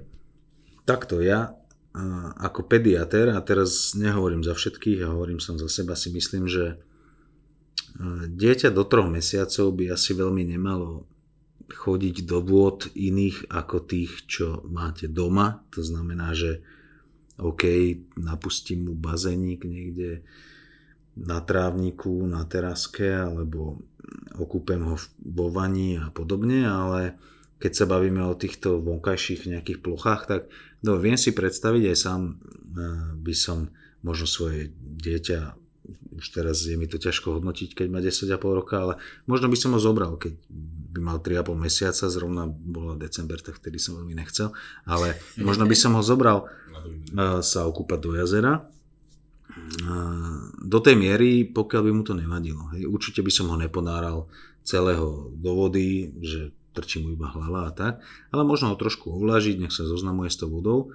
takto 0.87 1.19
ja 1.19 1.59
ako 2.39 2.65
pediater, 2.71 3.35
a 3.35 3.41
teraz 3.45 3.93
nehovorím 3.93 4.41
za 4.41 4.55
všetkých, 4.57 5.05
a 5.05 5.13
hovorím 5.13 5.43
som 5.43 5.61
za 5.61 5.69
seba, 5.69 5.93
si 5.93 6.09
myslím, 6.15 6.49
že 6.49 6.81
dieťa 8.29 8.73
do 8.73 8.85
troch 8.89 9.09
mesiacov 9.09 9.77
by 9.77 9.93
asi 9.93 10.17
veľmi 10.17 10.49
nemalo 10.49 11.05
chodiť 11.73 12.29
do 12.29 12.39
vôd 12.45 12.93
iných 12.93 13.49
ako 13.49 13.77
tých, 13.85 14.29
čo 14.29 14.61
máte 14.69 15.09
doma. 15.09 15.65
To 15.73 15.81
znamená, 15.81 16.37
že 16.37 16.61
OK, 17.41 17.65
napustím 18.21 18.89
mu 18.89 18.95
bazénik 18.97 19.65
niekde 19.65 20.25
na 21.17 21.41
trávniku, 21.41 22.25
na 22.29 22.45
teraske, 22.45 23.09
alebo 23.09 23.81
okúpem 24.37 24.81
ho 24.85 24.97
vo 25.21 25.47
vani 25.53 26.01
a 26.01 26.09
podobne, 26.13 26.65
ale 26.65 27.17
keď 27.61 27.73
sa 27.73 27.87
bavíme 27.89 28.21
o 28.25 28.37
týchto 28.37 28.81
vonkajších 28.81 29.49
nejakých 29.49 29.81
plochách, 29.81 30.23
tak 30.29 30.43
No, 30.83 30.99
viem 30.99 31.15
si 31.15 31.31
predstaviť, 31.31 31.95
aj 31.95 31.99
sám 31.99 32.21
eh, 32.27 32.35
by 33.15 33.35
som 33.35 33.71
možno 34.03 34.27
svoje 34.27 34.75
dieťa, 34.83 35.62
už 36.23 36.31
teraz 36.31 36.63
je 36.63 36.79
mi 36.79 36.87
to 36.87 37.03
ťažko 37.03 37.43
hodnotiť, 37.43 37.75
keď 37.75 37.87
má 37.91 37.99
10,5 37.99 38.39
roka, 38.39 38.79
ale 38.79 38.95
možno 39.27 39.51
by 39.51 39.59
som 39.59 39.75
ho 39.75 39.81
zobral, 39.83 40.15
keď 40.15 40.39
by 40.95 41.01
mal 41.03 41.19
3,5 41.19 41.59
mesiaca, 41.59 42.07
zrovna 42.07 42.47
bola 42.47 42.95
december, 42.95 43.43
tak 43.43 43.59
vtedy 43.59 43.83
som 43.83 43.99
veľmi 43.99 44.15
nechcel, 44.15 44.55
ale 44.87 45.19
možno 45.49 45.67
by 45.67 45.75
som 45.75 45.99
ho 45.99 46.03
zobral 46.07 46.47
eh, 46.47 47.43
sa 47.43 47.67
okúpať 47.67 47.99
do 47.99 48.15
jazera, 48.15 48.63
eh, 48.63 50.39
do 50.63 50.79
tej 50.79 50.95
miery, 50.95 51.43
pokiaľ 51.51 51.83
by 51.83 51.91
mu 51.91 52.03
to 52.07 52.15
nevadilo. 52.15 52.71
Hej. 52.79 52.87
Určite 52.87 53.27
by 53.27 53.33
som 53.35 53.51
ho 53.51 53.59
neponáral 53.59 54.31
celého 54.63 55.35
do 55.35 55.51
vody, 55.59 56.15
že 56.23 56.55
trčí 56.71 57.03
mu 57.03 57.13
iba 57.13 57.29
hlava 57.35 57.69
a 57.69 57.75
tak, 57.75 58.01
ale 58.31 58.47
možno 58.47 58.71
ho 58.71 58.79
trošku 58.79 59.11
ovlažiť, 59.11 59.59
nech 59.59 59.75
sa 59.75 59.85
zoznamuje 59.85 60.31
s 60.31 60.39
tou 60.39 60.49
vodou, 60.49 60.95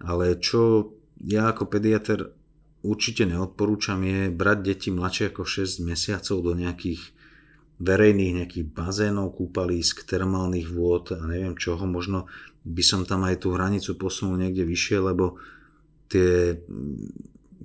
ale 0.00 0.34
čo 0.40 0.90
ja 1.22 1.52
ako 1.52 1.70
pediater 1.70 2.34
určite 2.82 3.26
neodporúčam 3.26 4.02
je 4.02 4.30
brať 4.30 4.58
deti 4.62 4.88
mladšie 4.90 5.30
ako 5.30 5.42
6 5.42 5.82
mesiacov 5.86 6.36
do 6.42 6.52
nejakých 6.54 7.00
verejných 7.82 8.42
nejakých 8.42 8.66
bazénov, 8.70 9.34
kúpalisk, 9.34 10.06
termálnych 10.06 10.70
vôd 10.70 11.18
a 11.18 11.22
neviem 11.26 11.58
čoho, 11.58 11.82
možno 11.82 12.30
by 12.62 12.82
som 12.84 13.02
tam 13.02 13.26
aj 13.26 13.42
tú 13.42 13.58
hranicu 13.58 13.98
posunul 13.98 14.38
niekde 14.38 14.62
vyššie, 14.62 14.98
lebo 15.02 15.42
tie 16.06 16.62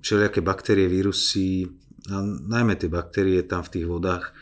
všelijaké 0.02 0.42
baktérie, 0.42 0.90
vírusy, 0.90 1.70
a 2.10 2.24
najmä 2.24 2.80
tie 2.80 2.90
baktérie 2.90 3.46
tam 3.46 3.62
v 3.62 3.78
tých 3.78 3.86
vodách 3.86 4.34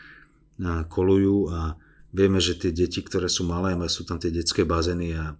kolujú 0.88 1.52
a 1.52 1.76
Vieme, 2.16 2.40
že 2.40 2.56
tie 2.56 2.72
deti, 2.72 3.04
ktoré 3.04 3.28
sú 3.28 3.44
malé, 3.44 3.76
sú 3.92 4.08
tam 4.08 4.16
tie 4.16 4.32
detské 4.32 4.64
bazény 4.64 5.12
a 5.20 5.36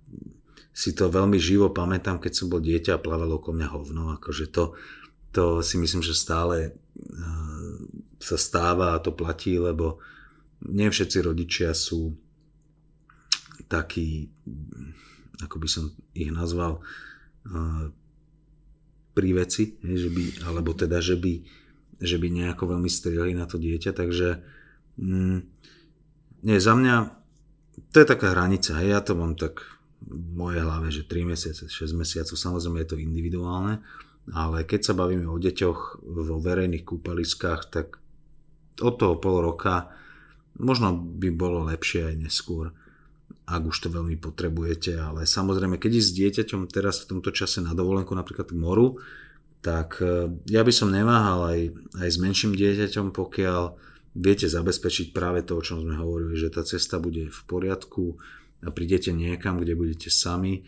si 0.76 0.93
to 0.93 1.09
veľmi 1.09 1.40
živo 1.40 1.73
pamätám, 1.73 2.21
keď 2.21 2.33
som 2.37 2.52
bol 2.52 2.61
dieťa 2.61 3.00
a 3.00 3.02
plávalo 3.02 3.40
okolo 3.40 3.57
mňa 3.57 3.69
hovno. 3.73 4.02
Akože 4.12 4.52
to, 4.52 4.76
to 5.37 5.61
si 5.61 5.76
myslím, 5.76 6.00
že 6.00 6.16
stále 6.16 6.73
uh, 6.73 7.76
sa 8.16 8.40
stáva 8.40 8.97
a 8.97 9.02
to 9.05 9.12
platí, 9.12 9.61
lebo 9.61 10.00
nie 10.64 10.88
všetci 10.88 11.21
rodičia 11.21 11.76
sú 11.76 12.16
takí, 13.69 14.33
ako 15.45 15.57
by 15.61 15.69
som 15.69 15.93
ich 16.16 16.33
nazval, 16.33 16.81
uh, 16.81 17.93
pri 19.12 19.28
veci, 19.37 19.76
že 19.85 20.09
by, 20.09 20.49
alebo 20.49 20.73
teda, 20.73 21.05
že 21.05 21.21
by, 21.21 21.45
že 22.00 22.16
by 22.16 22.28
nejako 22.33 22.73
veľmi 22.73 22.88
strieľali 22.88 23.37
na 23.37 23.45
to 23.45 23.61
dieťa, 23.61 23.93
takže 23.93 24.40
mm, 24.97 25.38
nie, 26.49 26.57
za 26.57 26.73
mňa 26.73 26.97
to 27.93 27.97
je 28.00 28.07
taká 28.09 28.33
hranica. 28.33 28.76
Ja 28.81 29.05
to 29.05 29.16
mám 29.16 29.37
tak 29.37 29.64
v 30.00 30.37
mojej 30.37 30.61
hlave, 30.64 30.88
že 30.93 31.09
3 31.09 31.33
mesiace, 31.33 31.64
6 31.69 31.97
mesiacov, 31.97 32.37
samozrejme 32.37 32.85
je 32.85 32.88
to 32.93 33.00
individuálne, 33.00 33.81
ale 34.35 34.66
keď 34.66 34.80
sa 34.90 34.95
bavíme 34.99 35.30
o 35.30 35.38
deťoch 35.38 36.02
vo 36.02 36.37
verejných 36.42 36.83
kúpaliskách, 36.83 37.71
tak 37.71 38.02
od 38.83 38.95
toho 38.99 39.16
pol 39.23 39.45
roka 39.45 39.92
možno 40.59 40.97
by 40.97 41.28
bolo 41.30 41.68
lepšie 41.68 42.12
aj 42.12 42.16
neskôr, 42.16 42.73
ak 43.47 43.62
už 43.62 43.76
to 43.87 43.88
veľmi 43.92 44.18
potrebujete, 44.18 44.99
ale 44.99 45.23
samozrejme, 45.23 45.78
keď 45.78 46.02
ísť 46.02 46.09
s 46.11 46.18
dieťaťom 46.18 46.61
teraz 46.66 47.06
v 47.06 47.16
tomto 47.16 47.30
čase 47.30 47.62
na 47.62 47.76
dovolenku 47.76 48.11
napríklad 48.11 48.50
k 48.50 48.59
moru, 48.59 48.99
tak 49.62 50.02
eh, 50.02 50.26
ja 50.50 50.66
by 50.66 50.73
som 50.75 50.90
neváhal 50.90 51.54
aj, 51.54 51.61
aj 52.02 52.09
s 52.11 52.18
menším 52.18 52.59
dieťaťom, 52.59 53.14
pokiaľ 53.14 53.62
viete 54.16 54.49
zabezpečiť 54.49 55.12
práve 55.12 55.45
to, 55.45 55.61
o 55.61 55.62
čom 55.62 55.85
sme 55.85 55.95
hovorili, 55.95 56.35
že 56.35 56.50
tá 56.50 56.64
cesta 56.64 56.97
bude 56.97 57.28
v 57.28 57.40
poriadku 57.47 58.16
a 58.64 58.73
prídete 58.73 59.12
niekam, 59.12 59.61
kde 59.61 59.76
budete 59.76 60.09
sami, 60.09 60.64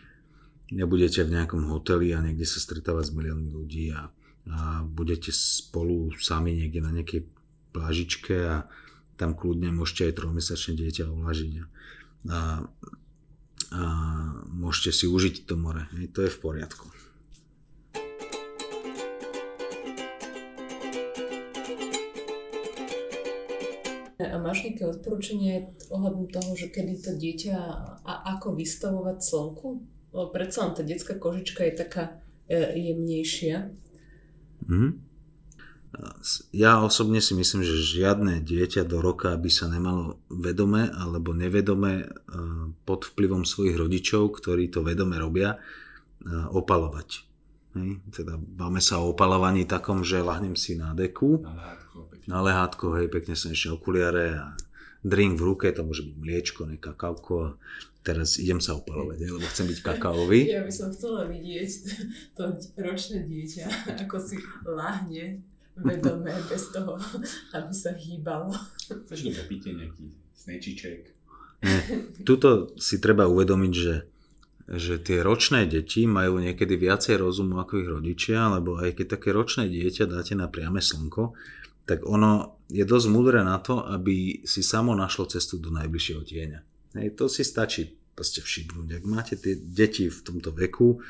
nebudete 0.68 1.24
v 1.24 1.32
nejakom 1.36 1.68
hoteli 1.72 2.12
a 2.12 2.20
niekde 2.20 2.44
sa 2.44 2.60
stretávať 2.60 3.12
s 3.12 3.16
miliónmi 3.16 3.50
ľudí 3.52 3.92
a, 3.92 4.12
a 4.52 4.84
budete 4.84 5.32
spolu 5.32 6.12
sami 6.20 6.52
niekde 6.56 6.84
na 6.84 6.92
nejakej 6.92 7.24
plážičke 7.72 8.34
a 8.44 8.68
tam 9.18 9.34
kľudne 9.34 9.74
môžete 9.74 10.12
aj 10.12 10.16
trojmesačné 10.22 10.72
dieťa 10.78 11.10
uvažiť 11.10 11.52
a, 11.58 11.64
a, 12.28 12.38
a 13.74 13.82
môžete 14.52 14.94
si 14.94 15.04
užiť 15.10 15.48
to 15.48 15.58
more. 15.58 15.88
To 15.90 16.20
je 16.22 16.30
v 16.30 16.38
poriadku. 16.38 16.86
A 24.18 24.34
máš 24.42 24.66
nejaké 24.66 24.82
odporúčanie 24.82 25.78
ohľadom 25.94 26.26
toho, 26.30 26.50
že 26.58 26.74
kedy 26.74 26.94
to 27.02 27.14
dieťa 27.14 27.54
a 28.02 28.12
ako 28.34 28.58
vystavovať 28.58 29.18
slnku? 29.22 29.97
Lebo 30.12 30.32
predsa 30.32 30.64
len 30.64 30.72
tá 30.72 30.82
detská 30.82 31.16
kožička 31.20 31.64
je 31.68 31.74
taká 31.76 32.04
e, 32.48 32.56
jemnejšia. 32.90 33.68
Mm. 34.68 35.08
Ja 36.52 36.84
osobne 36.84 37.24
si 37.24 37.32
myslím, 37.32 37.64
že 37.64 37.80
žiadne 37.80 38.44
dieťa 38.44 38.84
do 38.84 39.00
roka 39.00 39.32
by 39.32 39.48
sa 39.48 39.72
nemalo 39.72 40.20
vedome 40.28 40.92
alebo 40.92 41.32
nevedome 41.32 42.04
e, 42.04 42.06
pod 42.84 43.08
vplyvom 43.08 43.48
svojich 43.48 43.76
rodičov, 43.76 44.36
ktorí 44.36 44.68
to 44.68 44.84
vedome 44.84 45.16
robia, 45.16 45.56
e, 45.56 45.58
opalovať. 46.52 47.24
Hej? 47.76 47.90
Teda 48.12 48.36
máme 48.36 48.84
sa 48.84 49.00
o 49.00 49.16
opalovaní 49.16 49.64
takom, 49.64 50.04
že 50.04 50.24
lahnem 50.24 50.56
si 50.56 50.76
na 50.76 50.92
deku, 50.92 51.40
na 52.28 52.38
lehátko, 52.44 53.00
hej, 53.00 53.08
pekne 53.08 53.32
slnečné 53.32 53.72
okuliare 53.72 54.24
a 54.36 54.46
drink 55.00 55.40
v 55.40 55.46
ruke, 55.48 55.66
to 55.72 55.86
môže 55.86 56.04
byť 56.04 56.16
mliečko, 56.20 56.60
ne 56.68 56.76
kakauko 56.76 57.34
a 57.40 57.50
teraz 58.02 58.40
idem 58.40 58.62
sa 58.62 58.78
opalovať, 58.78 59.18
lebo 59.28 59.46
chcem 59.48 59.66
byť 59.68 59.78
kakaový. 59.84 60.40
Ja 60.58 60.64
by 60.64 60.72
som 60.72 60.88
chcela 60.94 61.28
vidieť 61.28 61.70
to 62.36 62.56
ročné 62.78 63.24
dieťa, 63.26 63.96
ako 64.06 64.16
si 64.18 64.36
lahne 64.64 65.42
vedomé 65.78 66.34
bez 66.50 66.74
toho, 66.74 66.98
aby 67.54 67.72
sa 67.74 67.94
hýbalo. 67.94 68.50
Chceš 69.06 69.18
do 69.28 69.30
popíte 69.34 69.70
nejaký 69.74 70.10
snečiček? 70.34 71.00
Nie. 71.62 71.80
Tuto 72.22 72.74
si 72.78 73.02
treba 73.02 73.26
uvedomiť, 73.26 73.74
že 73.74 73.94
že 74.68 75.00
tie 75.00 75.24
ročné 75.24 75.64
deti 75.64 76.04
majú 76.04 76.44
niekedy 76.44 76.76
viacej 76.76 77.24
rozumu 77.24 77.56
ako 77.56 77.80
ich 77.80 77.88
rodičia, 77.88 78.52
lebo 78.52 78.76
aj 78.76 79.00
keď 79.00 79.16
také 79.16 79.32
ročné 79.32 79.64
dieťa 79.64 80.04
dáte 80.04 80.36
na 80.36 80.44
priame 80.44 80.84
slnko, 80.84 81.32
tak 81.88 82.04
ono 82.04 82.60
je 82.68 82.84
dosť 82.84 83.06
múdre 83.08 83.40
na 83.40 83.56
to, 83.64 83.80
aby 83.80 84.44
si 84.44 84.60
samo 84.60 84.92
našlo 84.92 85.24
cestu 85.24 85.56
do 85.56 85.72
najbližšieho 85.72 86.20
tieňa. 86.20 86.60
Hej, 86.96 87.18
to 87.18 87.28
si 87.28 87.44
stačí 87.44 87.98
proste 88.16 88.40
všimnúť. 88.40 88.98
Ak 88.98 89.04
máte 89.04 89.34
tie 89.36 89.54
deti 89.54 90.08
v 90.08 90.20
tomto 90.24 90.50
veku, 90.54 91.02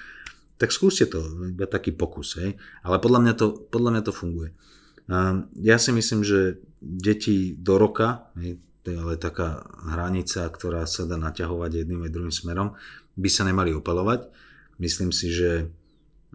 tak 0.59 0.75
skúste 0.75 1.07
to, 1.07 1.23
iba 1.49 1.71
taký 1.71 1.95
pokus. 1.95 2.35
Hej. 2.37 2.59
Ale 2.83 2.99
podľa 2.99 3.21
mňa, 3.23 3.35
to, 3.39 3.47
podľa 3.71 3.91
mňa 3.95 4.03
to 4.03 4.13
funguje. 4.13 4.51
Ja 5.63 5.77
si 5.81 5.91
myslím, 5.95 6.21
že 6.27 6.61
deti 6.83 7.57
do 7.57 7.81
roka, 7.81 8.29
hej, 8.37 8.61
to 8.85 8.93
je 8.93 8.99
ale 8.99 9.15
taká 9.17 9.65
hranica, 9.89 10.45
ktorá 10.51 10.85
sa 10.85 11.09
dá 11.09 11.17
naťahovať 11.17 11.81
jedným 11.81 12.05
aj 12.05 12.13
druhým 12.13 12.35
smerom, 12.35 12.77
by 13.17 13.29
sa 13.33 13.49
nemali 13.49 13.73
opalovať. 13.73 14.29
Myslím 14.77 15.11
si, 15.11 15.33
že 15.33 15.73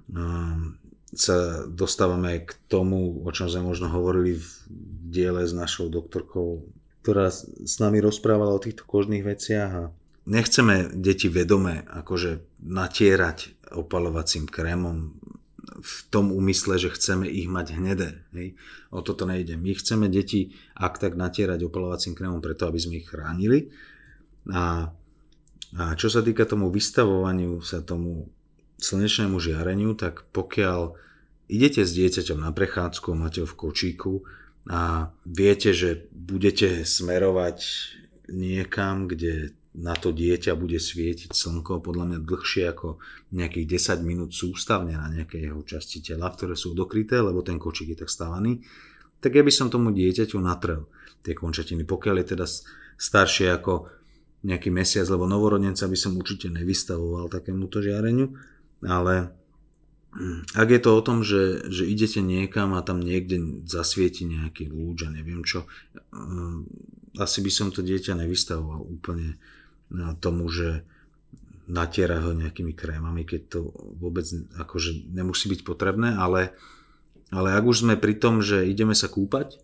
um, 0.10 0.76
sa 1.14 1.70
dostávame 1.70 2.42
k 2.44 2.52
tomu, 2.66 3.22
o 3.22 3.30
čom 3.30 3.46
sme 3.46 3.70
možno 3.70 3.94
hovorili 3.94 4.42
v 4.42 4.48
diele 5.14 5.46
s 5.46 5.54
našou 5.54 5.88
doktorkou, 5.94 6.66
ktorá 7.04 7.28
s 7.30 7.76
nami 7.84 8.00
rozprávala 8.00 8.56
o 8.56 8.64
týchto 8.64 8.88
kožných 8.88 9.28
veciach 9.28 9.72
a 9.76 9.84
nechceme 10.24 10.96
deti 10.96 11.28
vedome 11.28 11.84
akože 11.92 12.64
natierať 12.64 13.70
opalovacím 13.76 14.48
krémom 14.48 15.20
v 15.84 15.96
tom 16.08 16.32
úmysle, 16.32 16.80
že 16.80 16.96
chceme 16.96 17.28
ich 17.28 17.52
mať 17.52 17.76
hnedé. 17.76 18.24
Hej. 18.32 18.56
O 18.88 19.04
toto 19.04 19.28
nejde. 19.28 19.60
My 19.60 19.76
chceme 19.76 20.08
deti 20.08 20.56
ak 20.80 21.00
tak 21.02 21.20
natierať 21.20 21.68
opalovacím 21.68 22.16
krémom 22.16 22.40
preto, 22.40 22.68
aby 22.72 22.80
sme 22.80 23.04
ich 23.04 23.10
chránili. 23.10 23.74
A 24.48 24.96
a 25.74 25.98
čo 25.98 26.06
sa 26.06 26.22
týka 26.22 26.46
tomu 26.46 26.70
vystavovaniu 26.70 27.66
sa 27.66 27.82
tomu 27.82 28.30
slnečnému 28.78 29.42
žiareniu, 29.42 29.98
tak 29.98 30.30
pokiaľ 30.30 30.94
idete 31.50 31.82
s 31.82 31.98
dieťaťom 31.98 32.46
na 32.46 32.54
prechádzku, 32.54 33.10
máte 33.18 33.42
ho 33.42 33.48
v 33.50 33.58
kočíku 33.58 34.22
a 34.70 35.12
viete, 35.28 35.76
že 35.76 36.08
budete 36.16 36.88
smerovať 36.88 37.60
niekam, 38.32 39.12
kde 39.12 39.52
na 39.74 39.98
to 39.98 40.14
dieťa 40.14 40.54
bude 40.54 40.78
svietiť 40.78 41.34
slnko 41.34 41.82
podľa 41.82 42.06
mňa 42.14 42.20
dlhšie 42.22 42.64
ako 42.70 43.02
nejakých 43.34 43.98
10 44.00 44.06
minút 44.06 44.32
sústavne 44.32 44.94
na 44.94 45.10
nejaké 45.10 45.42
jeho 45.42 45.60
časti 45.66 46.00
tela, 46.00 46.30
ktoré 46.30 46.54
sú 46.54 46.78
dokryté, 46.78 47.18
lebo 47.18 47.42
ten 47.42 47.58
kočík 47.58 47.98
je 47.98 48.06
tak 48.06 48.14
stávaný, 48.14 48.62
tak 49.18 49.34
ja 49.34 49.42
by 49.42 49.50
som 49.50 49.74
tomu 49.74 49.90
dieťaťu 49.90 50.38
natrel 50.38 50.86
tie 51.26 51.34
končatiny. 51.34 51.84
Pokiaľ 51.84 52.16
je 52.22 52.28
teda 52.38 52.46
staršie 53.00 53.50
ako 53.50 53.90
nejaký 54.44 54.70
mesiac, 54.70 55.08
lebo 55.10 55.26
novorodenca 55.26 55.88
by 55.90 55.98
som 55.98 56.20
určite 56.20 56.52
nevystavoval 56.52 57.32
takémuto 57.32 57.80
žiareniu, 57.80 58.36
ale 58.84 59.43
ak 60.54 60.68
je 60.70 60.80
to 60.82 60.90
o 60.94 61.02
tom, 61.02 61.26
že, 61.26 61.66
že 61.74 61.90
idete 61.90 62.22
niekam 62.22 62.78
a 62.78 62.86
tam 62.86 63.02
niekde 63.02 63.66
zasvieti 63.66 64.30
nejaký 64.30 64.70
lúč 64.70 65.06
a 65.06 65.10
neviem 65.10 65.42
čo, 65.42 65.66
hm, 66.14 66.70
asi 67.18 67.42
by 67.42 67.52
som 67.54 67.68
to 67.70 67.82
dieťa 67.82 68.18
nevystavoval 68.18 68.82
úplne 68.82 69.38
tomu, 70.22 70.50
že 70.50 70.82
natiera 71.70 72.20
ho 72.20 72.36
nejakými 72.36 72.74
krémami, 72.76 73.24
keď 73.24 73.42
to 73.48 73.60
vôbec 74.02 74.26
akože 74.58 75.14
nemusí 75.14 75.48
byť 75.48 75.62
potrebné, 75.64 76.18
ale, 76.18 76.52
ale 77.32 77.56
ak 77.56 77.64
už 77.64 77.88
sme 77.88 77.96
pri 77.96 78.18
tom, 78.20 78.44
že 78.44 78.68
ideme 78.68 78.98
sa 78.98 79.08
kúpať 79.08 79.62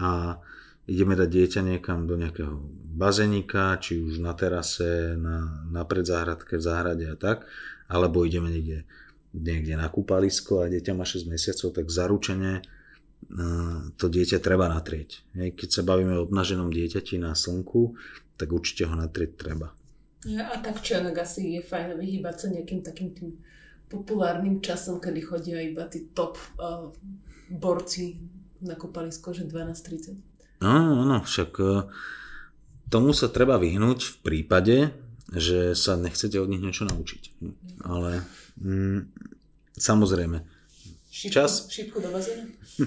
a 0.00 0.40
ideme 0.88 1.18
dať 1.18 1.28
dieťa 1.28 1.60
niekam 1.66 2.06
do 2.08 2.16
nejakého 2.16 2.56
bazénika, 2.96 3.76
či 3.82 4.00
už 4.00 4.22
na 4.22 4.32
terase, 4.32 5.18
na, 5.18 5.66
na 5.68 5.82
predzáhradke, 5.84 6.56
v 6.56 6.64
záhrade 6.64 7.06
a 7.10 7.16
tak, 7.18 7.44
alebo 7.90 8.24
ideme 8.24 8.48
niekde, 8.48 8.88
niekde 9.36 9.76
na 9.76 9.92
kúpalisko 9.92 10.64
a 10.64 10.70
dieťa 10.72 10.96
má 10.96 11.04
6 11.04 11.28
mesiacov, 11.28 11.76
tak 11.76 11.86
zaručene 11.92 12.64
to 13.96 14.06
dieťa 14.06 14.38
treba 14.38 14.70
natrieť. 14.70 15.34
Keď 15.34 15.68
sa 15.68 15.82
bavíme 15.82 16.16
o 16.16 16.24
obnaženom 16.24 16.70
dieťati 16.70 17.18
na 17.18 17.34
slnku, 17.34 17.96
tak 18.36 18.52
určite 18.52 18.86
ho 18.86 18.94
natrieť 18.94 19.32
treba. 19.34 19.72
A 20.26 20.56
tak 20.58 20.82
či 20.82 20.98
onak 20.98 21.22
asi 21.22 21.58
je 21.58 21.62
fajn 21.62 21.96
vyhýbať 21.96 22.34
sa 22.34 22.46
nejakým 22.50 22.80
takým 22.82 23.10
tým 23.14 23.30
populárnym 23.86 24.58
časom, 24.58 24.98
kedy 24.98 25.20
chodia 25.22 25.62
iba 25.62 25.86
tí 25.86 26.10
top 26.10 26.34
uh, 26.58 26.90
borci 27.46 28.18
na 28.58 28.74
kúpalisko, 28.74 29.30
že 29.30 29.46
12.30. 29.46 30.18
No, 30.64 31.04
no, 31.04 31.20
však 31.20 31.50
e, 31.60 31.84
tomu 32.88 33.12
sa 33.12 33.28
treba 33.28 33.60
vyhnúť 33.60 33.98
v 34.00 34.16
prípade, 34.24 34.76
že 35.32 35.74
sa 35.74 35.98
nechcete 35.98 36.38
od 36.38 36.46
nich 36.46 36.62
niečo 36.62 36.86
naučiť. 36.86 37.22
Ale 37.82 38.22
mm, 38.62 39.00
samozrejme. 39.74 40.38
Šipku, 41.10 41.34
čas... 41.34 41.66
šipku 41.66 41.98
do 41.98 42.14
bazéna? 42.14 42.46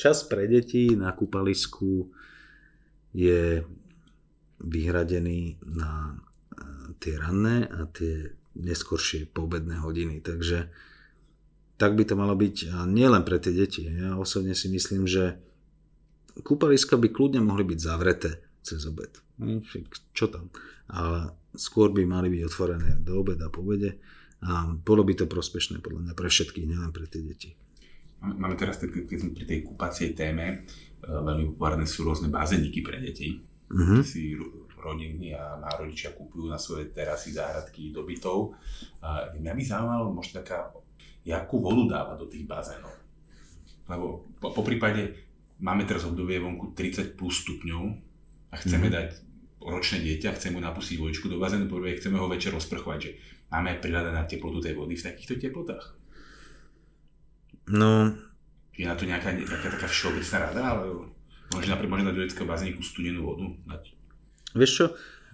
čas 0.00 0.22
pre 0.24 0.46
deti 0.46 0.94
na 0.94 1.10
kúpalisku 1.10 2.08
je 3.10 3.66
vyhradený 4.60 5.58
na 5.66 6.14
e, 6.14 6.94
tie 7.02 7.18
ranné 7.18 7.66
a 7.66 7.90
tie 7.90 8.30
neskoršie 8.54 9.26
poobedné 9.32 9.82
hodiny. 9.82 10.22
Takže 10.22 10.70
tak 11.80 11.96
by 11.96 12.04
to 12.04 12.14
malo 12.14 12.36
byť 12.36 12.56
a 12.76 12.84
nielen 12.84 13.24
pre 13.24 13.40
tie 13.40 13.56
deti. 13.56 13.88
Ja 13.88 14.14
osobne 14.20 14.52
si 14.52 14.68
myslím, 14.68 15.08
že 15.08 15.40
kúpaliska 16.44 17.00
by 17.00 17.08
kľudne 17.08 17.40
mohli 17.40 17.64
byť 17.64 17.78
zavreté 17.80 18.49
cez 18.60 18.84
obed. 18.86 19.10
Hm, 19.40 19.64
čo 20.12 20.28
tam? 20.28 20.52
Ale 20.90 21.32
skôr 21.56 21.90
by 21.90 22.04
mali 22.04 22.28
byť 22.30 22.42
otvorené 22.46 22.90
do 23.00 23.20
obeda, 23.20 23.48
po 23.48 23.64
obede 23.64 23.98
a 24.40 24.72
bolo 24.72 25.04
by 25.04 25.12
to 25.16 25.24
prospešné 25.28 25.84
podľa 25.84 26.10
mňa 26.10 26.14
pre 26.16 26.28
všetkých, 26.32 26.66
nielen 26.68 26.92
pre 26.92 27.04
tie 27.04 27.20
deti. 27.20 27.50
Máme 28.20 28.56
teraz, 28.56 28.76
keď 28.80 29.16
sme 29.16 29.32
pri 29.32 29.44
tej 29.48 29.60
kúpacej 29.64 30.12
téme, 30.12 30.46
e, 30.52 30.56
veľmi 31.08 31.56
populárne 31.56 31.88
sú 31.88 32.04
rôzne 32.04 32.28
bazéniky 32.28 32.84
pre 32.84 33.00
deti. 33.00 33.40
Uh-huh. 33.70 34.04
Si 34.04 34.36
rodiny 34.80 35.36
a 35.36 35.60
rodičia 35.76 36.16
kúpujú 36.16 36.48
na 36.48 36.56
svoje 36.56 36.88
terasy, 36.88 37.36
záhradky 37.36 37.92
do 37.92 38.02
bytov. 38.02 38.56
Mňa 39.36 39.52
by 39.52 39.62
zaujímalo 39.62 40.08
možno 40.10 40.40
taká, 40.40 40.72
jakú 41.20 41.60
vodu 41.60 42.00
dáva 42.00 42.16
do 42.16 42.24
tých 42.24 42.48
bazénov. 42.48 42.90
Lebo 43.86 44.24
po, 44.40 44.56
po 44.56 44.62
prípade 44.64 45.28
máme 45.60 45.84
teraz 45.84 46.08
obdobie 46.08 46.40
vonku 46.40 46.72
30 46.72 47.14
plus 47.14 47.44
stupňov 47.44 48.09
a 48.50 48.54
chceme 48.58 48.90
mm. 48.90 48.94
dať 48.94 49.08
ročné 49.60 49.98
dieťa, 50.02 50.36
chceme 50.36 50.58
mu 50.58 50.60
napustiť 50.64 50.96
vojčku 50.96 51.28
do 51.28 51.38
bazénu, 51.38 51.68
prvé 51.68 51.96
chceme 52.00 52.16
ho 52.16 52.26
večer 52.26 52.50
rozprchovať, 52.56 52.98
že 52.98 53.10
máme 53.52 53.78
prihľadať 53.78 54.12
na 54.14 54.24
teplotu 54.24 54.58
tej 54.64 54.74
vody 54.74 54.96
v 54.96 55.06
takýchto 55.06 55.36
teplotách. 55.36 55.94
No... 57.70 58.16
Je 58.74 58.88
na 58.88 58.96
to 58.96 59.04
nejaká, 59.04 59.36
nejaká 59.36 59.68
taká 59.76 59.86
všeobecná 59.86 60.36
rada, 60.48 60.62
ale 60.72 60.84
môže 61.52 61.68
napríklad 61.68 62.00
môže 62.00 62.06
dať 62.08 62.14
do 62.16 62.24
detského 62.24 62.48
bazéniku 62.48 62.80
studenú 62.80 63.20
vodu? 63.28 63.46
Vieš 64.56 64.72
čo, 64.72 64.86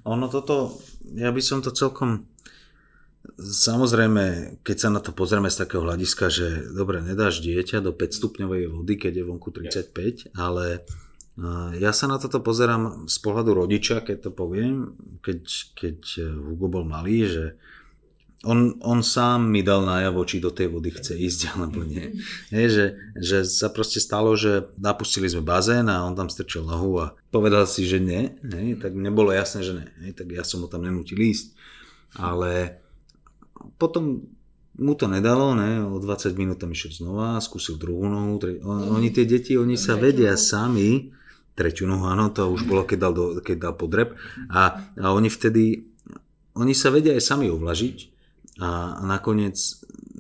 ono 0.03 0.27
toto, 0.27 0.75
ja 1.15 1.31
by 1.31 1.41
som 1.41 1.63
to 1.63 1.71
celkom 1.71 2.27
Samozrejme, 3.37 4.57
keď 4.63 4.77
sa 4.79 4.89
na 4.89 5.03
to 5.03 5.11
pozrieme 5.11 5.51
z 5.51 5.67
takého 5.67 5.83
hľadiska, 5.83 6.31
že 6.31 6.47
dobre, 6.71 7.03
nedáš 7.03 7.43
dieťa 7.43 7.83
do 7.83 7.91
5 7.91 8.23
stupňovej 8.23 8.71
vody, 8.71 8.95
keď 8.95 9.13
je 9.19 9.25
vonku 9.27 9.51
35, 9.51 10.31
ale 10.39 10.87
ja 11.77 11.92
sa 11.92 12.09
na 12.09 12.16
toto 12.16 12.40
pozerám 12.40 13.05
z 13.12 13.16
pohľadu 13.20 13.53
rodiča, 13.53 14.01
keď 14.01 14.29
to 14.29 14.31
poviem, 14.33 14.96
keď, 15.20 15.42
keď 15.77 15.99
Hugo 16.33 16.72
bol 16.72 16.85
malý, 16.88 17.29
že 17.29 17.44
on, 18.44 18.79
on 18.81 19.03
sám 19.03 19.49
mi 19.49 19.61
dal 19.61 19.83
najavo, 19.83 20.22
či 20.22 20.38
do 20.38 20.55
tej 20.55 20.70
vody 20.70 20.94
chce 20.94 21.18
ísť 21.18 21.40
alebo 21.57 21.83
nie. 21.83 22.16
Je, 22.49 22.66
že, 22.68 22.87
že 23.18 23.38
sa 23.44 23.68
proste 23.68 23.99
stalo, 24.01 24.33
že 24.38 24.70
napustili 24.79 25.29
sme 25.29 25.44
bazén 25.44 25.88
a 25.88 26.07
on 26.07 26.14
tam 26.14 26.31
strčil 26.31 26.62
nohu 26.64 27.05
a 27.05 27.12
povedal 27.29 27.66
si, 27.66 27.85
že 27.85 28.01
nie, 28.01 28.37
nie 28.40 28.79
tak 28.79 28.94
mne 28.94 29.12
bolo 29.12 29.35
jasné, 29.35 29.61
že 29.61 29.72
nie, 29.77 29.88
nie 30.01 30.12
tak 30.16 30.31
ja 30.33 30.44
som 30.46 30.64
ho 30.64 30.68
tam 30.70 30.85
nenútil 30.85 31.20
ísť. 31.20 31.53
Ale 32.16 32.81
potom 33.77 34.25
mu 34.77 34.92
to 34.92 35.09
nedalo, 35.09 35.57
ne? 35.57 35.81
o 35.81 35.96
20 35.96 36.37
minút 36.37 36.61
tam 36.61 36.72
išiel 36.72 36.92
znova, 36.92 37.40
skúsil 37.40 37.81
druhú 37.81 38.09
nohu, 38.12 38.37
tre... 38.37 38.61
oni 38.64 39.09
tie 39.09 39.25
deti, 39.25 39.57
oni 39.57 39.81
sa 39.81 39.96
vedia 39.96 40.37
sami, 40.37 41.16
tretiu 41.57 41.88
nohu, 41.88 42.05
áno, 42.05 42.29
to 42.29 42.53
už 42.53 42.69
bolo, 42.69 42.85
keď 42.85 42.99
dal, 43.01 43.14
do, 43.16 43.25
keď 43.40 43.57
dal 43.57 43.75
podreb 43.75 44.12
a, 44.53 44.92
a 45.01 45.07
oni 45.11 45.33
vtedy, 45.33 45.88
oni 46.53 46.77
sa 46.77 46.92
vedia 46.92 47.16
aj 47.16 47.25
sami 47.25 47.49
ovlažiť 47.49 47.97
a, 48.61 49.01
a 49.01 49.03
nakoniec, 49.09 49.57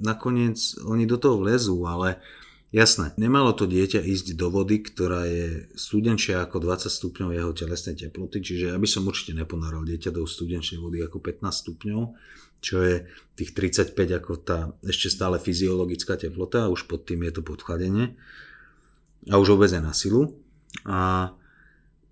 nakoniec 0.00 0.56
oni 0.82 1.04
do 1.04 1.20
toho 1.20 1.44
vlezú, 1.44 1.84
ale 1.84 2.18
Jasné, 2.74 3.14
nemalo 3.16 3.54
to 3.54 3.64
dieťa 3.64 4.02
ísť 4.04 4.34
do 4.34 4.50
vody, 4.50 4.84
ktorá 4.84 5.22
je 5.24 5.70
studenčia 5.78 6.42
ako 6.44 6.60
20 6.60 6.92
stupňov 6.92 7.32
jeho 7.32 7.52
telesnej 7.56 7.94
teploty, 7.94 8.42
čiže 8.42 8.74
ja 8.74 8.76
by 8.76 8.84
som 8.84 9.08
určite 9.08 9.38
neponáral 9.38 9.86
dieťa 9.86 10.12
do 10.12 10.26
studenčnej 10.28 10.82
vody 10.82 11.00
ako 11.00 11.22
15 11.22 11.46
stupňov, 11.46 12.00
čo 12.60 12.76
je 12.84 13.08
tých 13.38 13.56
35 13.56 13.96
ako 14.20 14.32
tá 14.42 14.74
ešte 14.82 15.08
stále 15.08 15.40
fyziologická 15.40 16.20
teplota 16.20 16.66
a 16.66 16.72
už 16.72 16.90
pod 16.90 17.08
tým 17.08 17.24
je 17.24 17.38
to 17.38 17.42
podchladenie 17.46 18.18
a 19.30 19.40
už 19.40 19.56
vôbec 19.56 19.72
na 19.78 19.96
silu. 19.96 20.36
A 20.84 21.32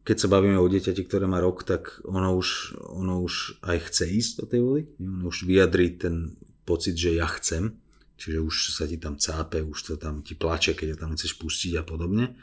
keď 0.04 0.16
sa 0.20 0.28
bavíme 0.28 0.60
o 0.60 0.68
dieťati, 0.68 1.04
ktoré 1.04 1.24
má 1.24 1.40
rok, 1.40 1.64
tak 1.64 2.00
ono 2.04 2.36
už, 2.36 2.76
ono 2.92 3.24
už 3.24 3.64
aj 3.64 3.88
chce 3.88 4.04
ísť 4.08 4.32
do 4.40 4.44
tej 4.48 4.60
vody. 4.60 4.82
Ono 5.00 5.32
už 5.32 5.48
vyjadrí 5.48 5.96
ten 5.96 6.36
pocit, 6.68 6.96
že 6.96 7.16
ja 7.16 7.28
chcem. 7.28 7.76
Čiže 8.14 8.38
už 8.40 8.54
sa 8.76 8.84
ti 8.86 9.00
tam 9.00 9.18
cápe, 9.18 9.64
už 9.64 9.78
to 9.80 9.92
tam 9.96 10.22
ti 10.22 10.38
plače, 10.38 10.76
keď 10.76 11.00
tam 11.00 11.16
chceš 11.16 11.40
pustiť 11.40 11.80
a 11.80 11.82
podobne. 11.82 12.36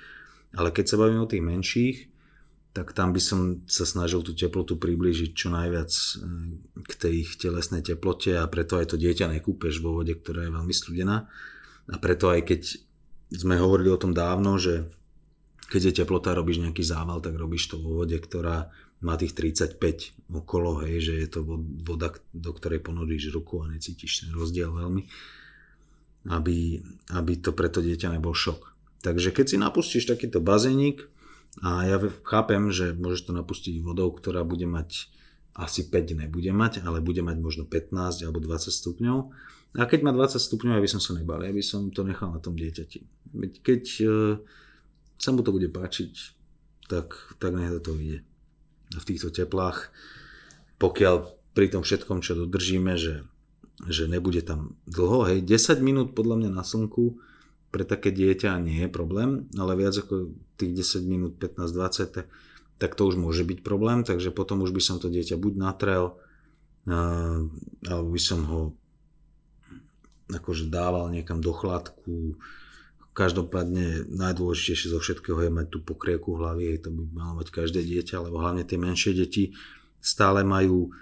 Ale 0.51 0.73
keď 0.73 0.85
sa 0.89 0.99
bavíme 0.99 1.23
o 1.23 1.29
tých 1.29 1.45
menších, 1.45 1.97
tak 2.71 2.95
tam 2.95 3.11
by 3.11 3.19
som 3.19 3.39
sa 3.67 3.83
snažil 3.83 4.23
tú 4.23 4.31
teplotu 4.31 4.79
priblížiť 4.79 5.31
čo 5.35 5.51
najviac 5.51 5.91
eh, 5.91 6.21
k 6.87 6.91
tej 6.95 7.13
ich 7.27 7.31
telesnej 7.35 7.83
teplote 7.83 8.31
a 8.35 8.47
preto 8.47 8.79
aj 8.79 8.95
to 8.95 8.97
dieťa 8.97 9.27
nekúpeš 9.27 9.83
vo 9.83 9.99
vode, 9.99 10.15
ktorá 10.15 10.47
je 10.47 10.55
veľmi 10.55 10.73
studená. 10.73 11.27
A 11.91 11.95
preto 11.99 12.31
aj 12.31 12.47
keď 12.47 12.61
sme 13.31 13.59
hovorili 13.59 13.91
o 13.91 13.99
tom 13.99 14.15
dávno, 14.15 14.55
že 14.55 14.87
keď 15.71 15.81
je 15.87 15.93
teplota, 16.03 16.35
robíš 16.35 16.59
nejaký 16.59 16.83
zával, 16.83 17.23
tak 17.23 17.39
robíš 17.39 17.71
to 17.71 17.79
vo 17.79 18.03
vode, 18.03 18.19
ktorá 18.19 18.67
má 18.99 19.15
tých 19.15 19.33
35 19.33 19.79
okolo, 20.29 20.83
hej, 20.83 20.99
že 20.99 21.13
je 21.23 21.27
to 21.31 21.39
voda, 21.87 22.11
do 22.35 22.51
ktorej 22.51 22.83
ponoríš 22.83 23.31
ruku 23.31 23.63
a 23.63 23.71
necítiš 23.71 24.27
ten 24.27 24.35
rozdiel 24.35 24.67
veľmi 24.67 25.07
aby, 26.29 26.77
aby 27.17 27.33
to 27.41 27.49
pre 27.55 27.65
to 27.71 27.81
dieťa 27.81 28.13
nebol 28.13 28.37
šok. 28.37 28.69
Takže 29.01 29.33
keď 29.33 29.45
si 29.49 29.57
napustíš 29.57 30.05
takýto 30.05 30.37
bazénik, 30.37 31.09
a 31.59 31.83
ja 31.83 31.97
chápem, 32.23 32.71
že 32.71 32.95
môžeš 32.95 33.27
to 33.27 33.31
napustiť 33.35 33.83
vodou, 33.83 34.07
ktorá 34.13 34.47
bude 34.47 34.63
mať 34.69 35.11
asi 35.51 35.83
5 35.83 36.15
nebude 36.15 36.47
mať, 36.55 36.79
ale 36.87 37.03
bude 37.03 37.19
mať 37.19 37.43
možno 37.43 37.63
15 37.67 38.23
alebo 38.23 38.39
20 38.39 38.71
stupňov. 38.71 39.17
A 39.75 39.83
keď 39.83 39.99
má 40.07 40.15
20 40.15 40.39
stupňov, 40.39 40.79
ja 40.79 40.83
by 40.83 40.91
som 40.95 41.01
sa 41.03 41.11
nebal, 41.11 41.43
ja 41.43 41.51
by 41.51 41.59
som 41.59 41.91
to 41.91 42.07
nechal 42.07 42.31
na 42.31 42.39
tom 42.39 42.55
dieťati. 42.55 43.03
Keď 43.67 43.83
e, 43.99 44.07
sa 45.21 45.29
mu 45.29 45.45
to 45.45 45.53
bude 45.53 45.69
páčiť, 45.69 46.11
tak, 46.89 47.37
tak 47.37 47.53
nech 47.53 47.69
to 47.85 47.93
ide. 47.93 48.25
A 48.91 48.97
v 48.97 49.07
týchto 49.07 49.29
teplách, 49.29 49.93
pokiaľ 50.81 51.29
pri 51.53 51.69
tom 51.69 51.85
všetkom, 51.85 52.25
čo 52.25 52.33
dodržíme, 52.33 52.97
že 52.97 53.23
že 53.89 54.05
nebude 54.05 54.45
tam 54.45 54.77
dlho, 54.85 55.25
hej, 55.25 55.39
10 55.41 55.81
minút 55.81 56.13
podľa 56.13 56.37
mňa 56.37 56.51
na 56.53 56.61
slnku 56.61 57.17
pre 57.71 57.87
také 57.87 58.11
dieťa 58.11 58.59
nie 58.59 58.85
je 58.85 58.89
problém, 58.91 59.47
ale 59.55 59.79
viac 59.79 59.95
ako 59.95 60.35
tých 60.59 60.85
10 60.99 61.07
minút, 61.07 61.39
15-20, 61.39 62.13
tak, 62.13 62.27
tak 62.77 62.91
to 62.99 63.07
už 63.07 63.15
môže 63.15 63.47
byť 63.47 63.63
problém, 63.63 64.03
takže 64.03 64.35
potom 64.35 64.61
už 64.61 64.75
by 64.75 64.81
som 64.83 64.99
to 64.99 65.07
dieťa 65.07 65.39
buď 65.39 65.53
natrel, 65.55 66.19
alebo 67.87 68.07
by 68.11 68.21
som 68.21 68.43
ho 68.45 68.61
akože 70.29 70.67
dával 70.67 71.07
niekam 71.09 71.39
do 71.39 71.55
chladku. 71.55 72.35
Každopádne 73.11 74.07
najdôležitejšie 74.07 74.95
zo 74.95 74.99
všetkého 75.03 75.43
je 75.43 75.51
mať 75.51 75.67
tú 75.67 75.83
pokrieku 75.83 76.39
hlavy, 76.39 76.79
to 76.79 76.95
by 76.95 77.03
malo 77.11 77.43
mať 77.43 77.51
každé 77.51 77.83
dieťa, 77.83 78.23
lebo 78.23 78.39
hlavne 78.39 78.63
tie 78.63 78.79
menšie 78.79 79.11
deti 79.11 79.51
stále 79.99 80.47
majú 80.47 80.95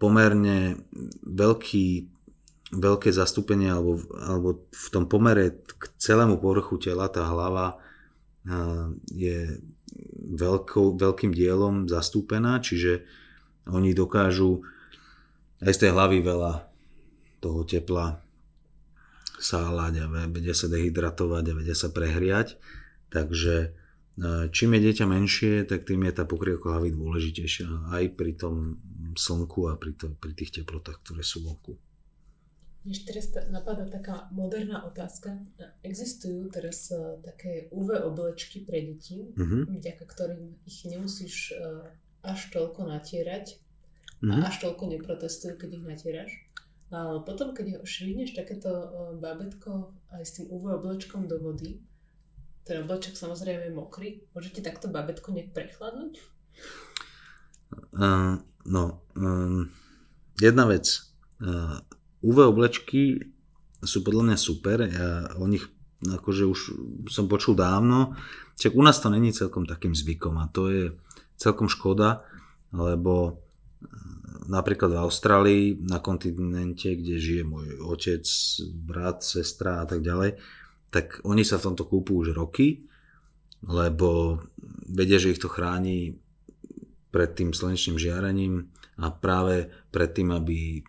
pomerne 0.00 0.80
veľký, 1.26 1.86
veľké 2.72 3.10
zastúpenie 3.10 3.68
alebo, 3.68 4.00
alebo 4.16 4.64
v 4.70 4.86
tom 4.88 5.04
pomere 5.10 5.60
k 5.66 5.82
celému 5.98 6.38
povrchu 6.38 6.78
tela 6.78 7.10
tá 7.10 7.26
hlava 7.26 7.76
je 9.10 9.60
veľkou, 10.30 10.96
veľkým 10.96 11.34
dielom 11.34 11.90
zastúpená, 11.90 12.62
čiže 12.62 13.04
oni 13.68 13.92
dokážu 13.92 14.64
aj 15.60 15.76
z 15.76 15.80
tej 15.84 15.90
hlavy 15.92 16.24
veľa 16.24 16.64
toho 17.44 17.66
tepla 17.68 18.22
sáľať 19.40 19.92
a 20.04 20.06
vedia 20.28 20.52
sa 20.52 20.68
dehydratovať 20.68 21.44
a 21.50 21.56
vedia 21.56 21.74
sa 21.74 21.88
prehriať. 21.88 22.60
Takže 23.10 23.80
Čím 24.52 24.76
je 24.76 24.80
dieťa 24.84 25.06
menšie, 25.08 25.64
tak 25.64 25.88
tým 25.88 26.04
je 26.04 26.12
tá 26.12 26.28
pokrievka 26.28 26.76
hlavy 26.76 26.92
dôležitejšia 26.92 27.88
aj 27.88 28.04
pri 28.20 28.36
tom 28.36 28.76
slnku 29.16 29.72
a 29.72 29.80
pri, 29.80 29.96
to, 29.96 30.12
pri 30.12 30.36
tých 30.36 30.60
teplotách, 30.60 31.00
ktoré 31.00 31.24
sú 31.24 31.40
vonku. 31.40 31.72
Než 32.84 33.04
teraz 33.04 33.32
napadá 33.52 33.88
taká 33.88 34.28
moderná 34.32 34.84
otázka. 34.84 35.40
Existujú 35.84 36.48
teraz 36.52 36.88
uh, 36.92 37.20
také 37.20 37.68
UV 37.72 37.96
oblečky 38.08 38.64
pre 38.64 38.80
deti, 38.80 39.32
uh-huh. 39.36 39.68
vďaka 39.68 40.04
ktorým 40.04 40.56
ich 40.64 40.88
nemusíš 40.88 41.56
uh, 41.56 41.88
až 42.24 42.48
toľko 42.52 42.88
natierať 42.88 43.56
uh-huh. 44.20 44.32
a 44.32 44.34
mhm. 44.36 44.44
až 44.48 44.54
toľko 44.64 44.96
neprotestujú, 44.96 45.60
keď 45.60 45.70
ich 45.76 45.84
natieraš. 45.84 46.32
Ale 46.90 47.22
potom, 47.22 47.54
keď 47.54 47.78
ho 47.78 47.86
švihneš 47.86 48.34
takéto 48.34 48.70
uh, 48.70 49.14
babetko 49.14 49.94
aj 50.10 50.22
s 50.26 50.34
tým 50.38 50.50
UV 50.50 50.82
oblečkom 50.82 51.30
do 51.30 51.38
vody, 51.38 51.78
ten 52.66 52.82
oblečok 52.82 53.14
samozrejme 53.14 53.70
je 53.70 53.74
mokrý. 53.74 54.08
Môžete 54.34 54.62
takto 54.62 54.90
babetko 54.90 55.30
nejak 55.30 55.54
prechladnúť? 55.54 56.18
Uh, 57.94 58.42
no, 58.66 59.06
um, 59.14 59.70
jedna 60.42 60.66
vec. 60.66 60.86
Uh, 61.38 61.78
UV 62.26 62.50
oblečky 62.50 63.32
sú 63.80 64.02
podľa 64.02 64.34
mňa 64.34 64.36
super. 64.36 64.82
Ja 64.84 65.30
o 65.38 65.46
nich 65.46 65.64
akože 66.04 66.44
už 66.48 66.60
som 67.12 67.28
počul 67.28 67.56
dávno. 67.56 68.16
Čak 68.56 68.76
u 68.76 68.82
nás 68.84 69.00
to 69.00 69.08
není 69.12 69.32
celkom 69.32 69.64
takým 69.64 69.92
zvykom 69.92 70.36
a 70.40 70.48
to 70.48 70.68
je 70.68 70.84
celkom 71.40 71.68
škoda, 71.68 72.24
lebo 72.72 73.40
napríklad 74.48 74.96
v 74.96 75.02
Austrálii, 75.02 75.64
na 75.84 76.00
kontinente, 76.00 76.96
kde 76.96 77.20
žije 77.20 77.42
môj 77.44 77.68
otec, 77.84 78.24
brat, 78.72 79.20
sestra 79.20 79.82
a 79.82 79.86
tak 79.88 80.00
ďalej, 80.00 80.40
tak 80.90 81.20
oni 81.22 81.44
sa 81.44 81.60
v 81.60 81.70
tomto 81.70 81.84
kúpu 81.86 82.18
už 82.20 82.34
roky, 82.34 82.88
lebo 83.66 84.40
vedia, 84.88 85.20
že 85.20 85.36
ich 85.36 85.42
to 85.42 85.52
chráni 85.52 86.16
pred 87.10 87.34
tým 87.36 87.52
slnečným 87.52 87.98
žiarením 88.00 88.70
a 89.02 89.10
práve 89.12 89.68
pred 89.90 90.10
tým, 90.10 90.32
aby 90.32 90.80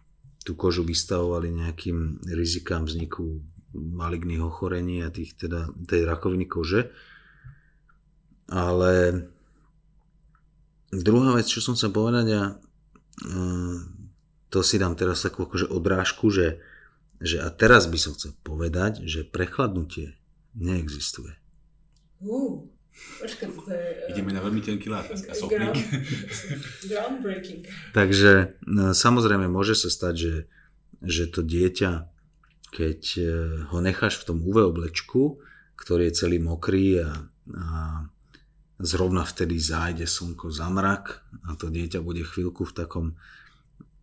tú 0.42 0.58
kožu 0.58 0.82
vystavovali 0.82 1.54
nejakým 1.54 2.26
rizikám 2.34 2.90
vzniku 2.90 3.42
maligných 3.74 4.42
ochorení 4.42 5.06
a 5.06 5.14
tých, 5.14 5.38
teda, 5.38 5.70
tej 5.86 6.04
rakoviny 6.04 6.46
kože. 6.50 6.92
Ale 8.52 9.26
druhá 10.92 11.38
vec, 11.38 11.48
čo 11.48 11.64
som 11.64 11.78
sa 11.78 11.88
povedať 11.88 12.28
a 12.36 12.42
to 14.52 14.60
si 14.64 14.76
dám 14.80 14.96
teraz 14.96 15.24
takú 15.24 15.48
akože 15.48 15.68
odrážku, 15.72 16.32
že 16.32 16.62
že 17.22 17.38
a 17.38 17.54
teraz 17.54 17.86
by 17.86 17.98
som 18.02 18.18
chcel 18.18 18.34
povedať, 18.42 19.06
že 19.06 19.22
prechladnutie 19.22 20.18
neexistuje. 20.58 21.38
Uh, 22.18 22.66
počkaj, 23.22 23.48
to 23.54 23.70
je... 23.70 23.78
Uh, 23.78 24.10
Ideme 24.10 24.34
na 24.34 24.42
veľmi 24.42 24.62
tenký 24.66 24.90
lát 24.90 25.06
a 25.06 25.34
soplík. 25.38 25.78
Groundbreaking. 26.90 27.70
Takže 27.94 28.58
no, 28.66 28.98
samozrejme 28.98 29.46
môže 29.46 29.78
sa 29.78 29.94
stať, 29.94 30.14
že, 30.18 30.36
že 31.06 31.24
to 31.30 31.46
dieťa, 31.46 32.10
keď 32.74 33.02
e, 33.20 33.24
ho 33.70 33.78
necháš 33.84 34.18
v 34.18 34.26
tom 34.34 34.38
UV 34.42 34.74
oblečku, 34.74 35.44
ktorý 35.78 36.10
je 36.10 36.18
celý 36.18 36.40
mokrý 36.40 37.06
a, 37.06 37.28
a 37.52 37.68
zrovna 38.84 39.26
vtedy 39.26 39.58
zájde 39.60 40.06
slnko 40.08 40.52
za 40.52 40.68
mrak 40.70 41.24
a 41.48 41.56
to 41.56 41.70
dieťa 41.70 42.02
bude 42.02 42.26
chvíľku 42.26 42.66
v 42.68 42.76
takom 42.76 43.08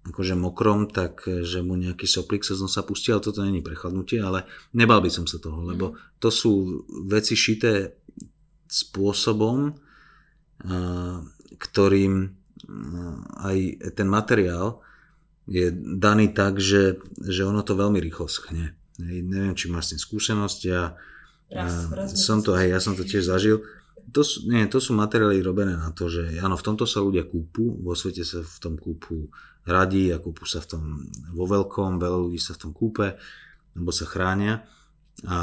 akože 0.09 0.35
mokrom, 0.35 0.89
tak 0.89 1.29
eh, 1.29 1.45
že 1.45 1.61
mu 1.61 1.77
nejaký 1.77 2.09
soplík 2.09 2.43
sa 2.43 2.57
nosa 2.57 2.83
pustí, 2.83 3.13
ale 3.13 3.25
toto 3.25 3.45
není 3.45 3.61
prechladnutie, 3.61 4.23
ale 4.25 4.49
nebal 4.73 5.05
by 5.05 5.11
som 5.13 5.29
sa 5.29 5.37
toho, 5.37 5.61
lebo 5.65 5.93
mhm. 5.93 5.97
to 6.19 6.29
sú 6.33 6.53
veci 7.09 7.37
šité 7.37 7.93
spôsobom, 8.69 9.73
eh, 9.73 11.17
ktorým 11.57 12.13
eh, 12.25 12.31
aj 13.45 13.57
ten 13.97 14.09
materiál 14.09 14.81
je 15.49 15.73
daný 15.73 16.37
tak, 16.37 16.61
že, 16.61 17.01
že 17.17 17.49
ono 17.49 17.65
to 17.65 17.73
veľmi 17.73 17.97
rýchlo 18.05 18.29
schne. 18.29 18.77
Neviem, 19.01 19.57
či 19.57 19.73
máš 19.73 19.89
s 19.89 19.91
tým 19.97 20.01
skúsenosť, 20.05 20.61
ja, 20.69 20.93
raz, 21.49 21.89
raz 21.89 22.11
som 22.21 22.45
to, 22.45 22.53
hej, 22.53 22.69
ja 22.69 22.81
som 22.85 22.93
to 22.93 23.01
tiež 23.01 23.25
zažil. 23.25 23.65
To 24.09 24.25
sú, 24.25 24.49
nie, 24.49 24.65
to 24.71 24.81
sú 24.81 24.97
materiály 24.97 25.45
robené 25.45 25.77
na 25.77 25.93
to, 25.93 26.09
že 26.09 26.41
áno, 26.41 26.57
v 26.57 26.65
tomto 26.65 26.89
sa 26.89 27.05
ľudia 27.05 27.29
kúpu, 27.29 27.85
vo 27.85 27.93
svete 27.93 28.25
sa 28.25 28.41
v 28.41 28.59
tom 28.63 28.75
kúpu 28.81 29.29
radí 29.69 30.09
a 30.09 30.23
kúpu 30.23 30.49
sa 30.49 30.65
v 30.65 30.67
tom 30.73 30.83
vo 31.37 31.45
veľkom, 31.45 32.01
veľa 32.01 32.19
ľudí 32.25 32.41
sa 32.41 32.57
v 32.57 32.61
tom 32.65 32.73
kúpe, 32.73 33.21
lebo 33.77 33.91
sa 33.93 34.09
chránia 34.09 34.65
a, 35.29 35.39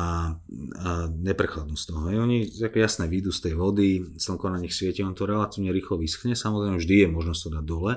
a 0.82 0.90
neprechladnú 1.12 1.78
z 1.78 1.86
toho. 1.94 2.10
I 2.10 2.18
oni 2.18 2.50
také 2.50 2.82
jasné 2.82 3.06
výjdu 3.06 3.30
z 3.30 3.50
tej 3.50 3.54
vody, 3.54 4.02
slnko 4.18 4.50
na 4.50 4.58
nich 4.58 4.74
svieti, 4.74 5.06
on 5.06 5.14
to 5.14 5.30
relatívne 5.30 5.70
rýchlo 5.70 6.02
vyschne, 6.02 6.34
samozrejme 6.34 6.82
vždy 6.82 6.96
je 7.06 7.08
možnosť 7.12 7.42
to 7.44 7.50
dať 7.60 7.66
dole, 7.68 7.94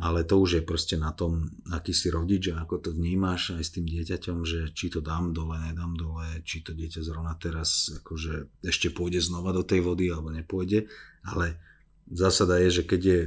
ale 0.00 0.24
to 0.24 0.40
už 0.40 0.50
je 0.60 0.62
proste 0.64 0.96
na 0.96 1.12
tom, 1.12 1.52
aký 1.68 1.92
si 1.92 2.08
rodič 2.08 2.48
a 2.48 2.64
ako 2.64 2.88
to 2.88 2.90
vnímaš 2.96 3.52
aj 3.52 3.62
s 3.64 3.72
tým 3.76 3.84
dieťaťom, 3.84 4.38
že 4.48 4.72
či 4.72 4.88
to 4.88 5.04
dám 5.04 5.36
dole, 5.36 5.60
nedám 5.60 5.92
dole, 5.92 6.40
či 6.48 6.64
to 6.64 6.72
dieťa 6.72 7.04
zrovna 7.04 7.36
teraz 7.36 7.92
akože 8.00 8.64
ešte 8.64 8.88
pôjde 8.88 9.20
znova 9.20 9.52
do 9.52 9.60
tej 9.60 9.84
vody 9.84 10.08
alebo 10.08 10.32
nepôjde, 10.32 10.88
ale 11.28 11.60
zásada 12.08 12.56
je, 12.64 12.80
že 12.80 12.88
keď 12.88 13.00
je 13.04 13.20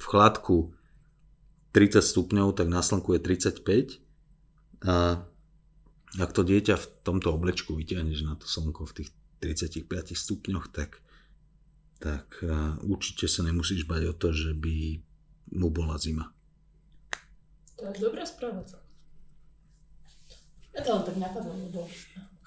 v 0.00 0.04
chladku 0.08 0.72
30 1.76 2.00
stupňov, 2.00 2.56
tak 2.56 2.72
na 2.72 2.80
slnku 2.80 3.12
je 3.12 3.20
35 3.20 4.00
a 4.88 5.20
ak 6.16 6.30
to 6.32 6.40
dieťa 6.40 6.80
v 6.80 6.86
tomto 7.04 7.36
oblečku 7.36 7.76
vyťahneš 7.76 8.24
na 8.24 8.32
to 8.40 8.48
slnko 8.48 8.88
v 8.88 9.04
tých 9.04 9.10
35 9.44 10.16
stupňoch, 10.16 10.72
tak, 10.72 11.04
tak 12.00 12.40
určite 12.80 13.28
sa 13.28 13.44
nemusíš 13.44 13.84
bať 13.84 14.08
o 14.08 14.14
to, 14.16 14.32
že 14.32 14.56
by 14.56 15.04
mu 15.52 15.68
bola 15.70 15.98
zima. 15.98 16.32
To 17.78 17.86
je 17.86 18.02
dobrá 18.02 18.26
správa. 18.26 18.64
Ja 20.74 20.80
to 20.82 20.94
len 20.94 21.04
tak 21.06 21.16
napadlo, 21.18 21.54
lebo 21.54 21.86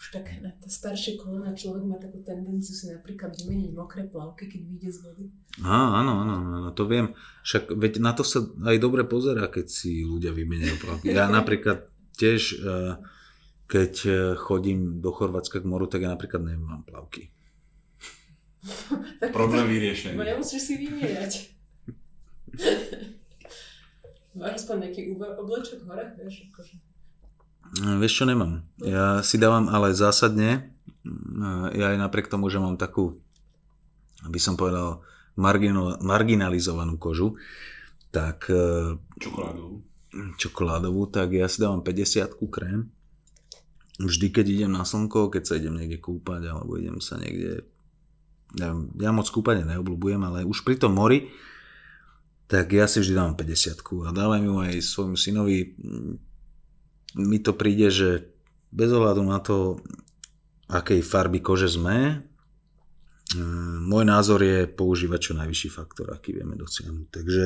už 0.02 0.06
tak 0.18 0.26
na 0.42 0.50
staršie 0.66 1.14
kolena 1.14 1.54
človek 1.54 1.84
má 1.86 1.94
takú 2.02 2.26
tendenciu 2.26 2.74
si 2.74 2.90
napríklad 2.90 3.38
vymeniť 3.38 3.70
mokré 3.78 4.10
plavky, 4.10 4.50
keď 4.50 4.62
vyjde 4.66 4.90
z 4.90 5.00
vody. 5.06 5.26
Á, 5.62 6.02
áno, 6.02 6.26
áno, 6.26 6.34
áno, 6.42 6.70
to 6.74 6.90
viem. 6.90 7.14
Však 7.46 7.78
veď 7.78 8.02
na 8.02 8.18
to 8.18 8.26
sa 8.26 8.42
aj 8.42 8.82
dobre 8.82 9.06
pozerá, 9.06 9.46
keď 9.46 9.70
si 9.70 10.02
ľudia 10.02 10.34
vymeniajú 10.34 10.76
plavky. 10.82 11.14
Ja 11.14 11.30
napríklad 11.30 11.86
tiež, 12.18 12.42
eh, 12.58 12.98
keď 13.70 13.94
eh, 14.08 14.16
chodím 14.42 15.06
do 15.06 15.14
Chorvátska 15.14 15.62
k 15.62 15.70
moru, 15.70 15.86
tak 15.86 16.02
ja 16.02 16.10
napríklad 16.10 16.50
nemám 16.50 16.82
plavky. 16.82 17.30
Problém 19.38 19.70
vyriešený. 19.70 20.18
Nemusíš 20.18 20.62
si 20.66 20.74
vymieňať. 20.82 21.51
Máš 24.32 24.64
aspoň 24.64 24.88
nejaký 24.88 25.02
oblečok 25.16 25.84
hore, 25.88 26.16
vieš, 26.16 26.48
akože. 26.52 26.76
Vieš 28.00 28.14
čo, 28.16 28.24
nemám. 28.28 28.64
Ja 28.84 29.24
si 29.24 29.40
dávam 29.40 29.72
ale 29.72 29.96
zásadne, 29.96 30.72
ja 31.72 31.86
aj 31.96 31.98
napriek 32.00 32.28
tomu, 32.28 32.52
že 32.52 32.60
mám 32.60 32.76
takú, 32.76 33.20
aby 34.28 34.40
som 34.40 34.60
povedal, 34.60 35.04
margino, 35.40 35.96
marginalizovanú 36.04 37.00
kožu, 37.00 37.40
tak... 38.12 38.52
E, 38.52 39.00
čokoládovú. 39.24 39.76
Čokoládovú, 40.36 41.02
tak 41.08 41.32
ja 41.32 41.48
si 41.48 41.64
dávam 41.64 41.80
50 41.80 42.36
krém. 42.52 42.92
Vždy, 44.02 44.28
keď 44.34 44.46
idem 44.52 44.72
na 44.76 44.84
slnko, 44.84 45.32
keď 45.32 45.44
sa 45.48 45.56
idem 45.56 45.80
niekde 45.80 46.04
kúpať, 46.04 46.52
alebo 46.52 46.76
idem 46.76 47.00
sa 47.00 47.16
niekde... 47.16 47.64
Ja, 48.60 48.76
ja 48.76 49.12
moc 49.16 49.32
kúpanie 49.32 49.64
neobľúbujem, 49.64 50.20
ale 50.28 50.44
už 50.44 50.68
pri 50.68 50.76
tom 50.76 51.00
mori, 51.00 51.32
tak 52.52 52.68
ja 52.76 52.84
si 52.84 53.00
vždy 53.00 53.16
dávam 53.16 53.40
50 53.40 53.80
a 53.80 54.10
dávam 54.12 54.44
ju 54.44 54.56
aj 54.60 54.84
svojmu 54.84 55.16
synovi. 55.16 55.72
Mi 57.16 57.40
to 57.40 57.56
príde, 57.56 57.88
že 57.88 58.28
bez 58.76 58.92
ohľadu 58.92 59.24
na 59.24 59.40
to, 59.40 59.80
akej 60.68 61.00
farby 61.00 61.40
kože 61.40 61.72
sme, 61.72 62.20
e, 63.36 63.40
môj 63.88 64.04
názor 64.04 64.44
je 64.44 64.68
používať 64.68 65.32
čo 65.32 65.34
najvyšší 65.40 65.70
faktor, 65.72 66.12
aký 66.12 66.36
vieme 66.36 66.60
dosiahnuť. 66.60 67.08
Takže, 67.08 67.46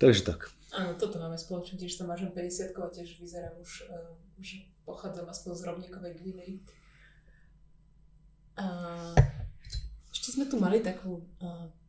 takže 0.00 0.22
tak. 0.24 0.48
Áno, 0.72 0.96
toto 0.96 1.20
máme 1.20 1.36
spoločne, 1.36 1.76
tiež 1.76 2.00
som 2.00 2.08
vážim 2.08 2.32
50 2.32 2.72
a 2.80 2.88
tiež 2.88 3.20
vyzerám 3.20 3.60
už, 3.60 3.92
už 4.40 4.48
pochádzam 4.88 5.28
aspoň 5.28 5.52
z 5.52 5.62
rovníkovej 5.68 6.12
gliny. 6.16 6.64
A 8.56 8.64
ešte 10.08 10.32
sme 10.32 10.48
tu 10.48 10.56
mali 10.56 10.80
takú 10.80 11.28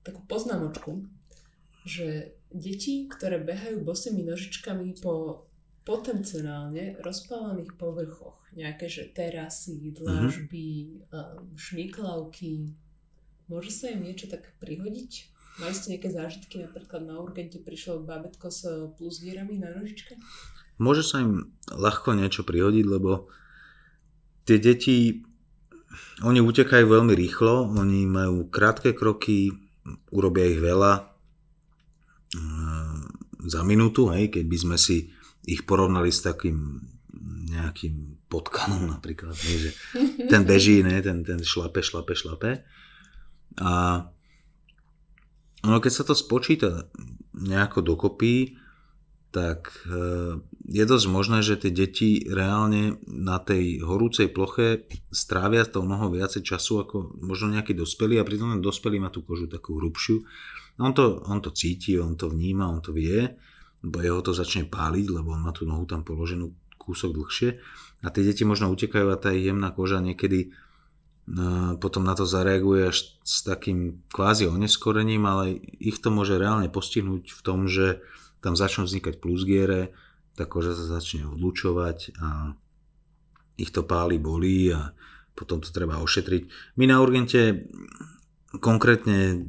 takú 0.03 0.21
poznámočku, 0.27 1.07
že 1.83 2.37
deti, 2.53 3.09
ktoré 3.09 3.41
behajú 3.41 3.81
bosými 3.83 4.23
nožičkami 4.23 5.01
po 5.03 5.47
potenciálne 5.83 6.95
rozpálených 7.03 7.75
povrchoch, 7.75 8.39
nejaké 8.55 8.87
že 8.87 9.11
terasy, 9.11 9.91
dlažby, 9.91 11.03
mm-hmm. 11.11 11.59
šmiklavky, 11.59 12.71
môže 13.51 13.71
sa 13.71 13.91
im 13.91 14.07
niečo 14.07 14.31
tak 14.31 14.47
prihodiť? 14.63 15.11
Mali 15.59 15.73
ste 15.75 15.93
nejaké 15.93 16.09
zážitky, 16.09 16.63
napríklad 16.63 17.05
na 17.05 17.19
urgente 17.21 17.61
prišlo 17.61 18.01
babetko 18.07 18.47
s 18.49 18.65
plusvierami 18.97 19.59
na 19.61 19.75
nožičke? 19.75 20.17
Môže 20.81 21.05
sa 21.05 21.21
im 21.21 21.53
ľahko 21.69 22.17
niečo 22.17 22.41
prihodiť, 22.41 22.85
lebo 22.87 23.29
tie 24.49 24.57
deti, 24.57 25.21
oni 26.25 26.41
utekajú 26.41 26.85
veľmi 26.89 27.13
rýchlo, 27.13 27.69
oni 27.69 28.09
majú 28.09 28.49
krátke 28.49 28.97
kroky, 28.97 29.53
urobia 30.11 30.47
ich 30.47 30.59
veľa 30.59 30.93
eh, 32.37 33.01
za 33.43 33.61
minútu, 33.67 34.07
hej, 34.11 34.31
keď 34.31 34.45
by 34.47 34.57
sme 34.57 34.77
si 34.79 35.11
ich 35.43 35.67
porovnali 35.67 36.07
s 36.07 36.23
takým 36.23 36.79
nejakým 37.53 38.25
potkanom 38.31 38.89
napríklad, 38.89 39.35
hej, 39.35 39.57
že 39.59 39.69
ten 40.31 40.47
beží, 40.47 40.81
ne, 40.87 40.97
ten, 41.03 41.21
ten 41.21 41.43
šlape, 41.43 41.83
šlape, 41.83 42.15
šlape. 42.17 42.65
A 43.61 43.71
ono, 45.63 45.77
keď 45.79 45.91
sa 45.91 46.03
to 46.03 46.17
spočíta 46.17 46.89
nejako 47.37 47.85
dokopy, 47.85 48.57
tak 49.33 49.73
eh, 49.89 50.37
je 50.69 50.83
dosť 50.85 51.05
možné, 51.09 51.41
že 51.41 51.57
tie 51.57 51.73
deti 51.73 52.21
reálne 52.29 53.01
na 53.09 53.41
tej 53.41 53.81
horúcej 53.81 54.29
ploche 54.29 54.85
strávia 55.09 55.65
to 55.65 55.81
mnoho 55.81 56.13
viacej 56.13 56.45
času 56.45 56.85
ako 56.85 57.17
možno 57.17 57.49
nejaký 57.49 57.73
dospelý 57.73 58.21
a 58.21 58.27
pritom 58.27 58.53
ten 58.53 58.61
dospelý 58.61 59.01
má 59.01 59.09
tú 59.09 59.25
kožu 59.25 59.49
takú 59.49 59.81
hrubšiu. 59.81 60.21
On 60.77 60.93
to, 60.93 61.25
on 61.25 61.41
to 61.41 61.49
cíti, 61.49 61.97
on 61.97 62.13
to 62.13 62.29
vníma, 62.29 62.69
on 62.69 62.85
to 62.85 62.93
vie, 62.93 63.25
bo 63.81 64.05
jeho 64.05 64.21
to 64.21 64.37
začne 64.37 64.69
páliť, 64.69 65.05
lebo 65.09 65.33
on 65.33 65.41
má 65.41 65.51
tú 65.51 65.65
nohu 65.65 65.89
tam 65.89 66.05
položenú 66.05 66.53
kúsok 66.77 67.17
dlhšie 67.17 67.49
a 68.05 68.07
tie 68.13 68.21
deti 68.21 68.45
možno 68.45 68.69
utekajú 68.69 69.09
a 69.09 69.17
tá 69.17 69.33
jemná 69.33 69.73
koža 69.73 69.97
niekedy 69.97 70.53
eh, 70.53 71.71
potom 71.81 72.05
na 72.05 72.13
to 72.13 72.29
zareaguje 72.29 72.93
až 72.93 73.17
s 73.25 73.41
takým 73.41 74.05
kvázi 74.13 74.45
oneskorením, 74.45 75.25
ale 75.25 75.57
ich 75.81 75.97
to 75.97 76.13
môže 76.13 76.37
reálne 76.37 76.69
postihnúť 76.69 77.33
v 77.33 77.41
tom, 77.41 77.65
že 77.65 78.05
tam 78.43 78.59
začnú 78.59 78.83
vznikať 78.83 79.23
plusgiere, 79.23 79.95
tá 80.35 80.43
koža 80.43 80.75
sa 80.75 80.99
začne 80.99 81.23
odlučovať 81.31 82.19
a 82.19 82.53
ich 83.55 83.71
to 83.71 83.87
páli, 83.87 84.19
bolí 84.19 84.75
a 84.75 84.91
potom 85.31 85.63
to 85.63 85.71
treba 85.71 86.03
ošetriť. 86.03 86.75
My 86.75 86.91
na 86.91 86.99
urgente 86.99 87.69
konkrétne 88.59 89.47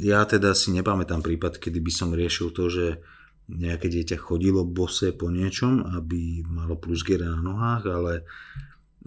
ja 0.00 0.22
teda 0.28 0.52
si 0.54 0.70
nepamätám 0.76 1.24
prípad, 1.24 1.56
kedy 1.56 1.80
by 1.80 1.92
som 1.92 2.14
riešil 2.14 2.52
to, 2.52 2.68
že 2.70 2.86
nejaké 3.50 3.90
dieťa 3.90 4.16
chodilo 4.20 4.62
bose 4.62 5.10
po 5.10 5.26
niečom, 5.26 5.82
aby 5.98 6.46
malo 6.46 6.78
plusgiere 6.78 7.26
na 7.26 7.42
nohách, 7.42 7.84
ale, 7.90 8.14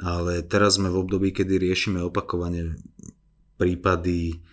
ale 0.03 0.43
teraz 0.43 0.75
sme 0.75 0.91
v 0.91 0.99
období, 0.99 1.31
kedy 1.31 1.55
riešime 1.55 2.03
opakovane 2.03 2.75
prípady 3.55 4.43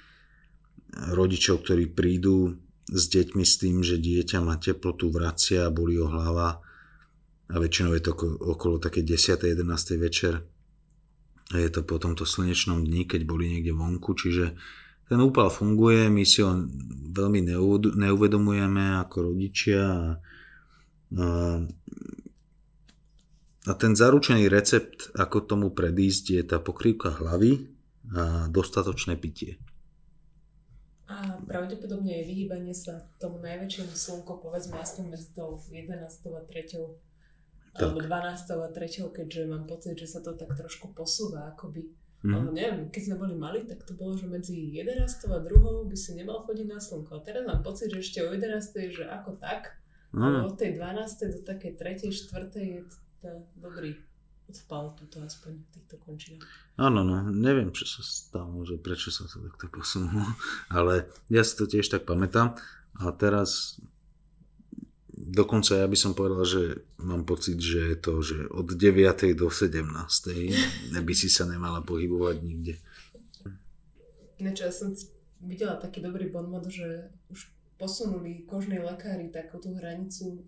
rodičov, 1.11 1.67
ktorí 1.67 1.91
prídu 1.91 2.55
s 2.91 3.03
deťmi 3.07 3.45
s 3.47 3.55
tým, 3.63 3.87
že 3.87 4.03
dieťa 4.03 4.43
má 4.43 4.59
teplotu, 4.59 5.15
vracia, 5.15 5.71
boli 5.71 5.97
ho 5.97 6.11
hlava 6.11 6.59
a 7.51 7.55
väčšinou 7.59 7.95
je 7.95 8.03
to 8.03 8.13
okolo 8.43 8.83
také 8.83 9.07
10. 9.07 9.47
11. 9.47 9.63
večer 9.99 10.43
a 11.51 11.55
je 11.59 11.71
to 11.71 11.83
po 11.83 11.99
tomto 11.99 12.23
slnečnom 12.23 12.87
dni, 12.87 13.11
keď 13.11 13.27
boli 13.27 13.51
niekde 13.51 13.75
vonku, 13.75 14.15
čiže 14.15 14.55
ten 15.11 15.19
úpal 15.19 15.51
funguje, 15.51 16.07
my 16.07 16.23
si 16.23 16.47
ho 16.47 16.55
veľmi 17.11 17.43
neuvedomujeme 17.99 19.03
ako 19.03 19.35
rodičia 19.35 19.83
a, 19.83 20.03
a, 21.19 21.27
a 23.67 23.73
ten 23.75 23.93
zaručený 23.99 24.47
recept, 24.47 25.11
ako 25.19 25.51
tomu 25.51 25.75
predísť, 25.75 26.25
je 26.39 26.43
tá 26.47 26.63
pokrývka 26.63 27.19
hlavy 27.19 27.67
a 28.15 28.47
dostatočné 28.47 29.19
pitie. 29.19 29.59
A 31.11 31.43
pravdepodobne 31.43 32.23
je 32.23 32.29
vyhýbanie 32.31 32.71
sa 32.71 33.03
tomu 33.19 33.43
najväčšiemu 33.43 33.91
slnku, 33.91 34.39
povedzme 34.39 34.79
aspoň 34.79 35.05
medzi 35.11 35.35
tou 35.35 35.59
11. 35.67 35.91
a 36.31 36.43
3. 36.47 37.75
Tak. 37.75 37.83
alebo 37.83 37.99
12. 37.99 38.07
a 38.55 38.69
3. 38.71 39.11
keďže 39.11 39.43
mám 39.51 39.67
pocit, 39.67 39.99
že 39.99 40.07
sa 40.07 40.23
to 40.23 40.39
tak 40.39 40.55
trošku 40.55 40.95
posúva 40.95 41.51
akoby. 41.51 41.91
Mm. 42.23 42.33
Ale 42.37 42.49
neviem, 42.55 42.81
keď 42.95 43.03
sme 43.11 43.17
boli 43.27 43.35
mali, 43.35 43.67
tak 43.67 43.83
to 43.83 43.99
bolo, 43.99 44.15
že 44.15 44.31
medzi 44.31 44.55
11. 44.79 45.03
a 45.35 45.39
2. 45.43 45.91
by 45.91 45.97
si 45.99 46.15
nemal 46.15 46.47
chodiť 46.47 46.67
na 46.71 46.79
slnko. 46.79 47.19
A 47.19 47.25
teraz 47.27 47.43
mám 47.43 47.67
pocit, 47.67 47.91
že 47.91 48.07
ešte 48.07 48.23
o 48.23 48.31
11. 48.31 48.95
že 48.95 49.05
ako 49.11 49.35
tak, 49.43 49.83
mm. 50.15 50.23
ale 50.23 50.47
od 50.47 50.55
tej 50.55 50.79
12. 50.79 51.35
do 51.35 51.41
takej 51.43 51.73
3. 51.75 52.07
4. 52.07 52.55
je 52.55 52.81
to 53.19 53.31
dobrý 53.59 53.99
odpal 54.51 54.91
tuto 54.99 55.23
aspoň 55.23 55.63
v 55.63 55.69
týchto 55.71 55.97
končinách. 56.03 56.51
Áno, 56.75 57.07
no, 57.07 57.23
neviem, 57.31 57.71
čo 57.71 57.87
sa 57.87 58.03
stalo, 58.03 58.67
že 58.67 58.77
prečo 58.77 59.15
sa 59.15 59.31
to 59.31 59.39
takto 59.47 59.71
posunulo, 59.71 60.27
ale 60.77 61.07
ja 61.31 61.47
si 61.47 61.55
to 61.55 61.71
tiež 61.71 61.87
tak 61.87 62.03
pamätám 62.03 62.59
a 62.99 63.15
teraz 63.15 63.79
dokonca 65.21 65.77
ja 65.79 65.87
by 65.87 65.97
som 65.99 66.17
povedal, 66.17 66.43
že 66.43 66.63
mám 66.99 67.23
pocit, 67.29 67.61
že 67.61 67.95
je 67.95 67.97
to, 67.97 68.25
že 68.25 68.49
od 68.51 68.73
9. 68.75 69.37
do 69.37 69.47
17. 69.47 69.87
by 70.91 71.15
si 71.15 71.29
sa 71.29 71.47
nemala 71.47 71.85
pohybovať 71.85 72.37
nikde. 72.43 72.75
Ináč 74.41 74.65
ja 74.65 74.73
som 74.73 74.91
videla 75.45 75.77
taký 75.77 76.01
dobrý 76.01 76.33
bonmot, 76.33 76.65
že 76.73 77.13
už 77.29 77.53
posunuli 77.77 78.45
kožní 78.45 78.81
lekári 78.81 79.33
takú 79.33 79.61
tú 79.61 79.73
hranicu 79.77 80.45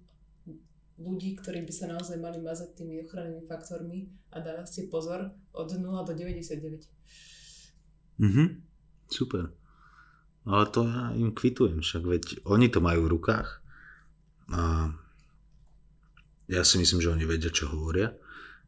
ľudí, 1.02 1.34
ktorí 1.36 1.66
by 1.66 1.72
sa 1.74 1.90
naozaj 1.90 2.16
mali 2.22 2.38
mazať 2.38 2.78
tými 2.78 3.02
ochrannými 3.02 3.44
faktormi 3.50 4.08
a 4.30 4.38
dávať 4.38 4.66
si 4.70 4.80
pozor 4.86 5.34
od 5.52 5.68
0 5.68 5.82
do 6.06 6.12
99. 6.14 6.86
Mhm, 8.22 8.62
super. 9.10 9.50
Ale 10.42 10.64
to 10.70 10.86
ja 10.86 11.14
im 11.14 11.34
kvitujem, 11.34 11.82
však 11.82 12.02
veď 12.02 12.24
oni 12.46 12.66
to 12.70 12.82
majú 12.82 13.06
v 13.06 13.12
rukách. 13.18 13.62
A 14.50 14.90
ja 16.50 16.62
si 16.66 16.82
myslím, 16.82 16.98
že 16.98 17.14
oni 17.14 17.24
vedia, 17.26 17.50
čo 17.54 17.70
hovoria. 17.70 18.10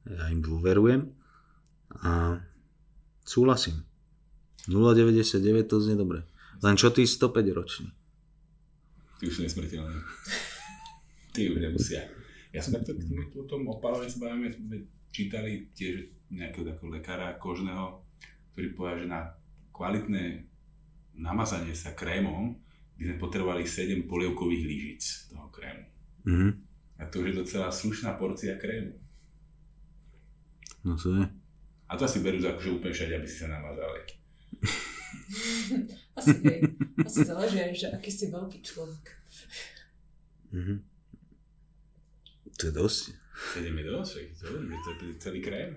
Ja 0.07 0.31
im 0.31 0.43
dôverujem. 0.43 1.11
A 2.03 2.39
súhlasím. 3.27 3.83
0,99 4.71 5.69
to 5.69 5.83
znie 5.83 5.99
dobre. 5.99 6.25
Len 6.63 6.79
čo 6.79 6.89
tí 6.95 7.05
105 7.05 7.59
roční? 7.59 7.89
Tí 9.21 9.29
už 9.29 9.35
sú 9.37 9.43
nesmrteľní. 9.45 9.99
Tí 11.35 11.51
už 11.51 11.59
nemusia. 11.61 12.07
Ja 12.55 12.63
som 12.63 12.79
takto 12.79 12.95
o 13.35 13.45
tom 13.51 13.67
opalovaní 13.67 14.07
sa 14.07 14.23
bavíme, 14.23 14.47
sme 14.47 14.87
čítali 15.11 15.75
tiež 15.75 16.07
nejakého 16.31 16.63
takého 16.71 16.87
lekára 16.95 17.35
kožného, 17.35 17.99
ktorý 18.55 18.67
povedal, 18.79 18.99
že 19.03 19.07
na 19.11 19.21
kvalitné 19.75 20.47
namazanie 21.19 21.75
sa 21.75 21.99
krémom 21.99 22.55
by 22.95 23.03
sme 23.11 23.17
potrebovali 23.19 23.67
7 23.67 24.07
polievkových 24.07 24.65
lyžic 24.71 25.03
toho 25.35 25.51
krému. 25.51 25.83
Mm-hmm. 26.31 26.53
A 27.03 27.11
to 27.11 27.27
už 27.27 27.35
je 27.35 27.41
docela 27.43 27.75
slušná 27.75 28.15
porcia 28.15 28.55
krému. 28.55 28.95
No 30.87 30.95
to 30.95 31.11
je. 31.11 31.27
A 31.91 31.99
to 31.99 32.07
asi 32.07 32.23
berú 32.23 32.39
za 32.39 32.55
akože 32.55 32.71
úplne 32.71 32.95
všade, 32.95 33.19
aby 33.19 33.27
si 33.27 33.37
sa 33.43 33.51
namazali. 33.51 34.01
asi 36.19 36.39
hej. 36.39 36.61
Asi 37.03 37.19
záleží 37.27 37.59
aj, 37.59 37.75
že 37.75 37.87
aký 37.91 38.11
si 38.15 38.31
veľký 38.31 38.59
človek. 38.63 39.05
Mm-hmm. 40.55 40.94
To 42.59 42.63
je 42.67 42.73
dosť. 42.73 43.03
7 43.35 43.67
je 43.67 43.85
dosť, 43.91 44.13
to 44.99 45.05
je 45.11 45.15
celý 45.19 45.43
krém. 45.43 45.75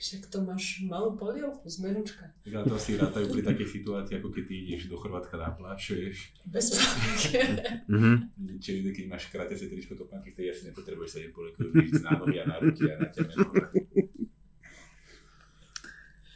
Však 0.00 0.32
to 0.32 0.40
máš 0.40 0.80
malú 0.88 1.12
polievku 1.20 1.68
z 1.68 1.84
menučka. 1.84 2.32
Ja 2.48 2.64
to 2.64 2.80
asi 2.80 2.96
rátajú 2.96 3.28
pri 3.28 3.44
takej 3.44 3.68
situácii, 3.68 4.16
ako 4.20 4.32
keď 4.32 4.44
ty 4.48 4.54
ideš 4.64 4.88
do 4.88 4.96
Chorvátska 4.96 5.36
na 5.36 5.52
pláž, 5.52 5.92
vieš. 5.92 6.32
Bez 6.48 6.72
polievky. 6.72 7.28
Mhm. 7.92 8.12
Čiže 8.56 8.88
keď 8.88 9.04
máš 9.12 9.28
krátiace 9.28 9.68
tričko 9.68 10.00
topánky, 10.00 10.32
vtedy 10.32 10.48
asi 10.48 10.72
nepotrebuješ 10.72 11.28
7 11.28 11.36
polievky, 11.36 11.60
vidíš 11.68 12.00
na 12.08 12.16
nohy 12.16 12.40
a 12.40 12.44
na 12.48 12.56
ruky 12.56 12.88
a 12.88 12.96
na 12.96 13.08
tebe. 13.12 13.32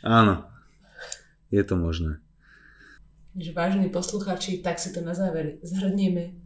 Áno, 0.04 0.34
je 1.48 1.62
to 1.64 1.74
možné. 1.80 2.20
Takže 3.32 3.52
vážení 3.56 3.88
posluchači, 3.88 4.60
tak 4.60 4.76
si 4.76 4.92
to 4.92 5.00
na 5.00 5.16
záver 5.16 5.56
zhrnieme. 5.64 6.36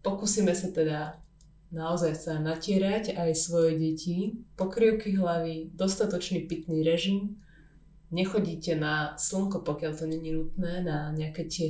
Pokúsime 0.00 0.56
sa 0.56 0.72
teda 0.72 1.20
naozaj 1.70 2.12
sa 2.16 2.34
natierať 2.40 3.12
aj 3.16 3.30
svoje 3.36 3.76
deti, 3.76 4.40
pokrývky 4.56 5.16
hlavy, 5.16 5.72
dostatočný 5.76 6.48
pitný 6.48 6.80
režim, 6.80 7.40
nechodíte 8.10 8.76
na 8.76 9.16
slnko, 9.20 9.60
pokiaľ 9.64 9.92
to 9.92 10.04
není 10.08 10.32
nutné, 10.32 10.80
na 10.80 11.12
nejaké 11.12 11.44
tie 11.44 11.68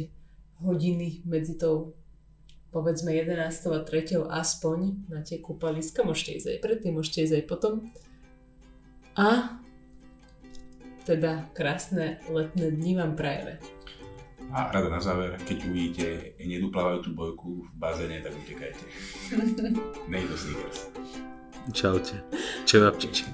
hodiny 0.62 1.22
medzi 1.26 1.58
tou 1.58 1.98
povedzme 2.68 3.10
11. 3.16 3.48
a 3.72 3.80
3. 3.80 4.28
aspoň 4.28 5.08
na 5.08 5.24
tie 5.24 5.40
kúpaliska, 5.40 6.04
môžete 6.04 6.36
ísť 6.36 6.48
aj 6.52 6.58
predtým, 6.60 6.92
môžete 6.94 7.24
ísť 7.24 7.34
aj 7.40 7.44
potom. 7.48 7.72
A 9.16 9.58
teda 11.08 11.48
krásne 11.56 12.20
letné 12.28 12.68
dni 12.68 13.00
vám 13.00 13.16
prajeme. 13.16 13.56
A 14.48 14.72
rada 14.72 14.88
na 14.88 15.00
záver, 15.00 15.36
keď 15.44 15.58
uvidíte 15.68 16.06
neduplavajúcu 16.40 17.10
bojku 17.12 17.48
v 17.68 17.70
bazéne, 17.76 18.24
tak 18.24 18.32
utekajte. 18.32 18.84
Nej 20.12 20.24
do. 20.24 20.36
Čaute. 21.76 22.16
Čevapčiči. 22.64 23.28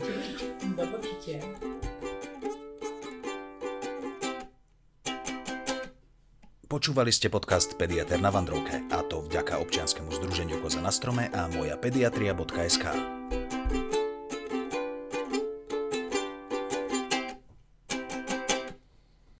Do 0.74 0.84
počutia. 0.90 1.38
Počúvali 6.66 7.14
ste 7.14 7.30
podcast 7.30 7.78
Pediater 7.78 8.18
na 8.18 8.34
Vandrovke 8.34 8.82
a 8.90 9.06
to 9.06 9.22
vďaka 9.22 9.62
občianskému 9.62 10.10
združeniu 10.10 10.58
Koza 10.58 10.82
na 10.82 10.90
strome 10.90 11.30
a 11.30 11.46
moja 11.46 11.78
pediatria.sk. 11.78 13.23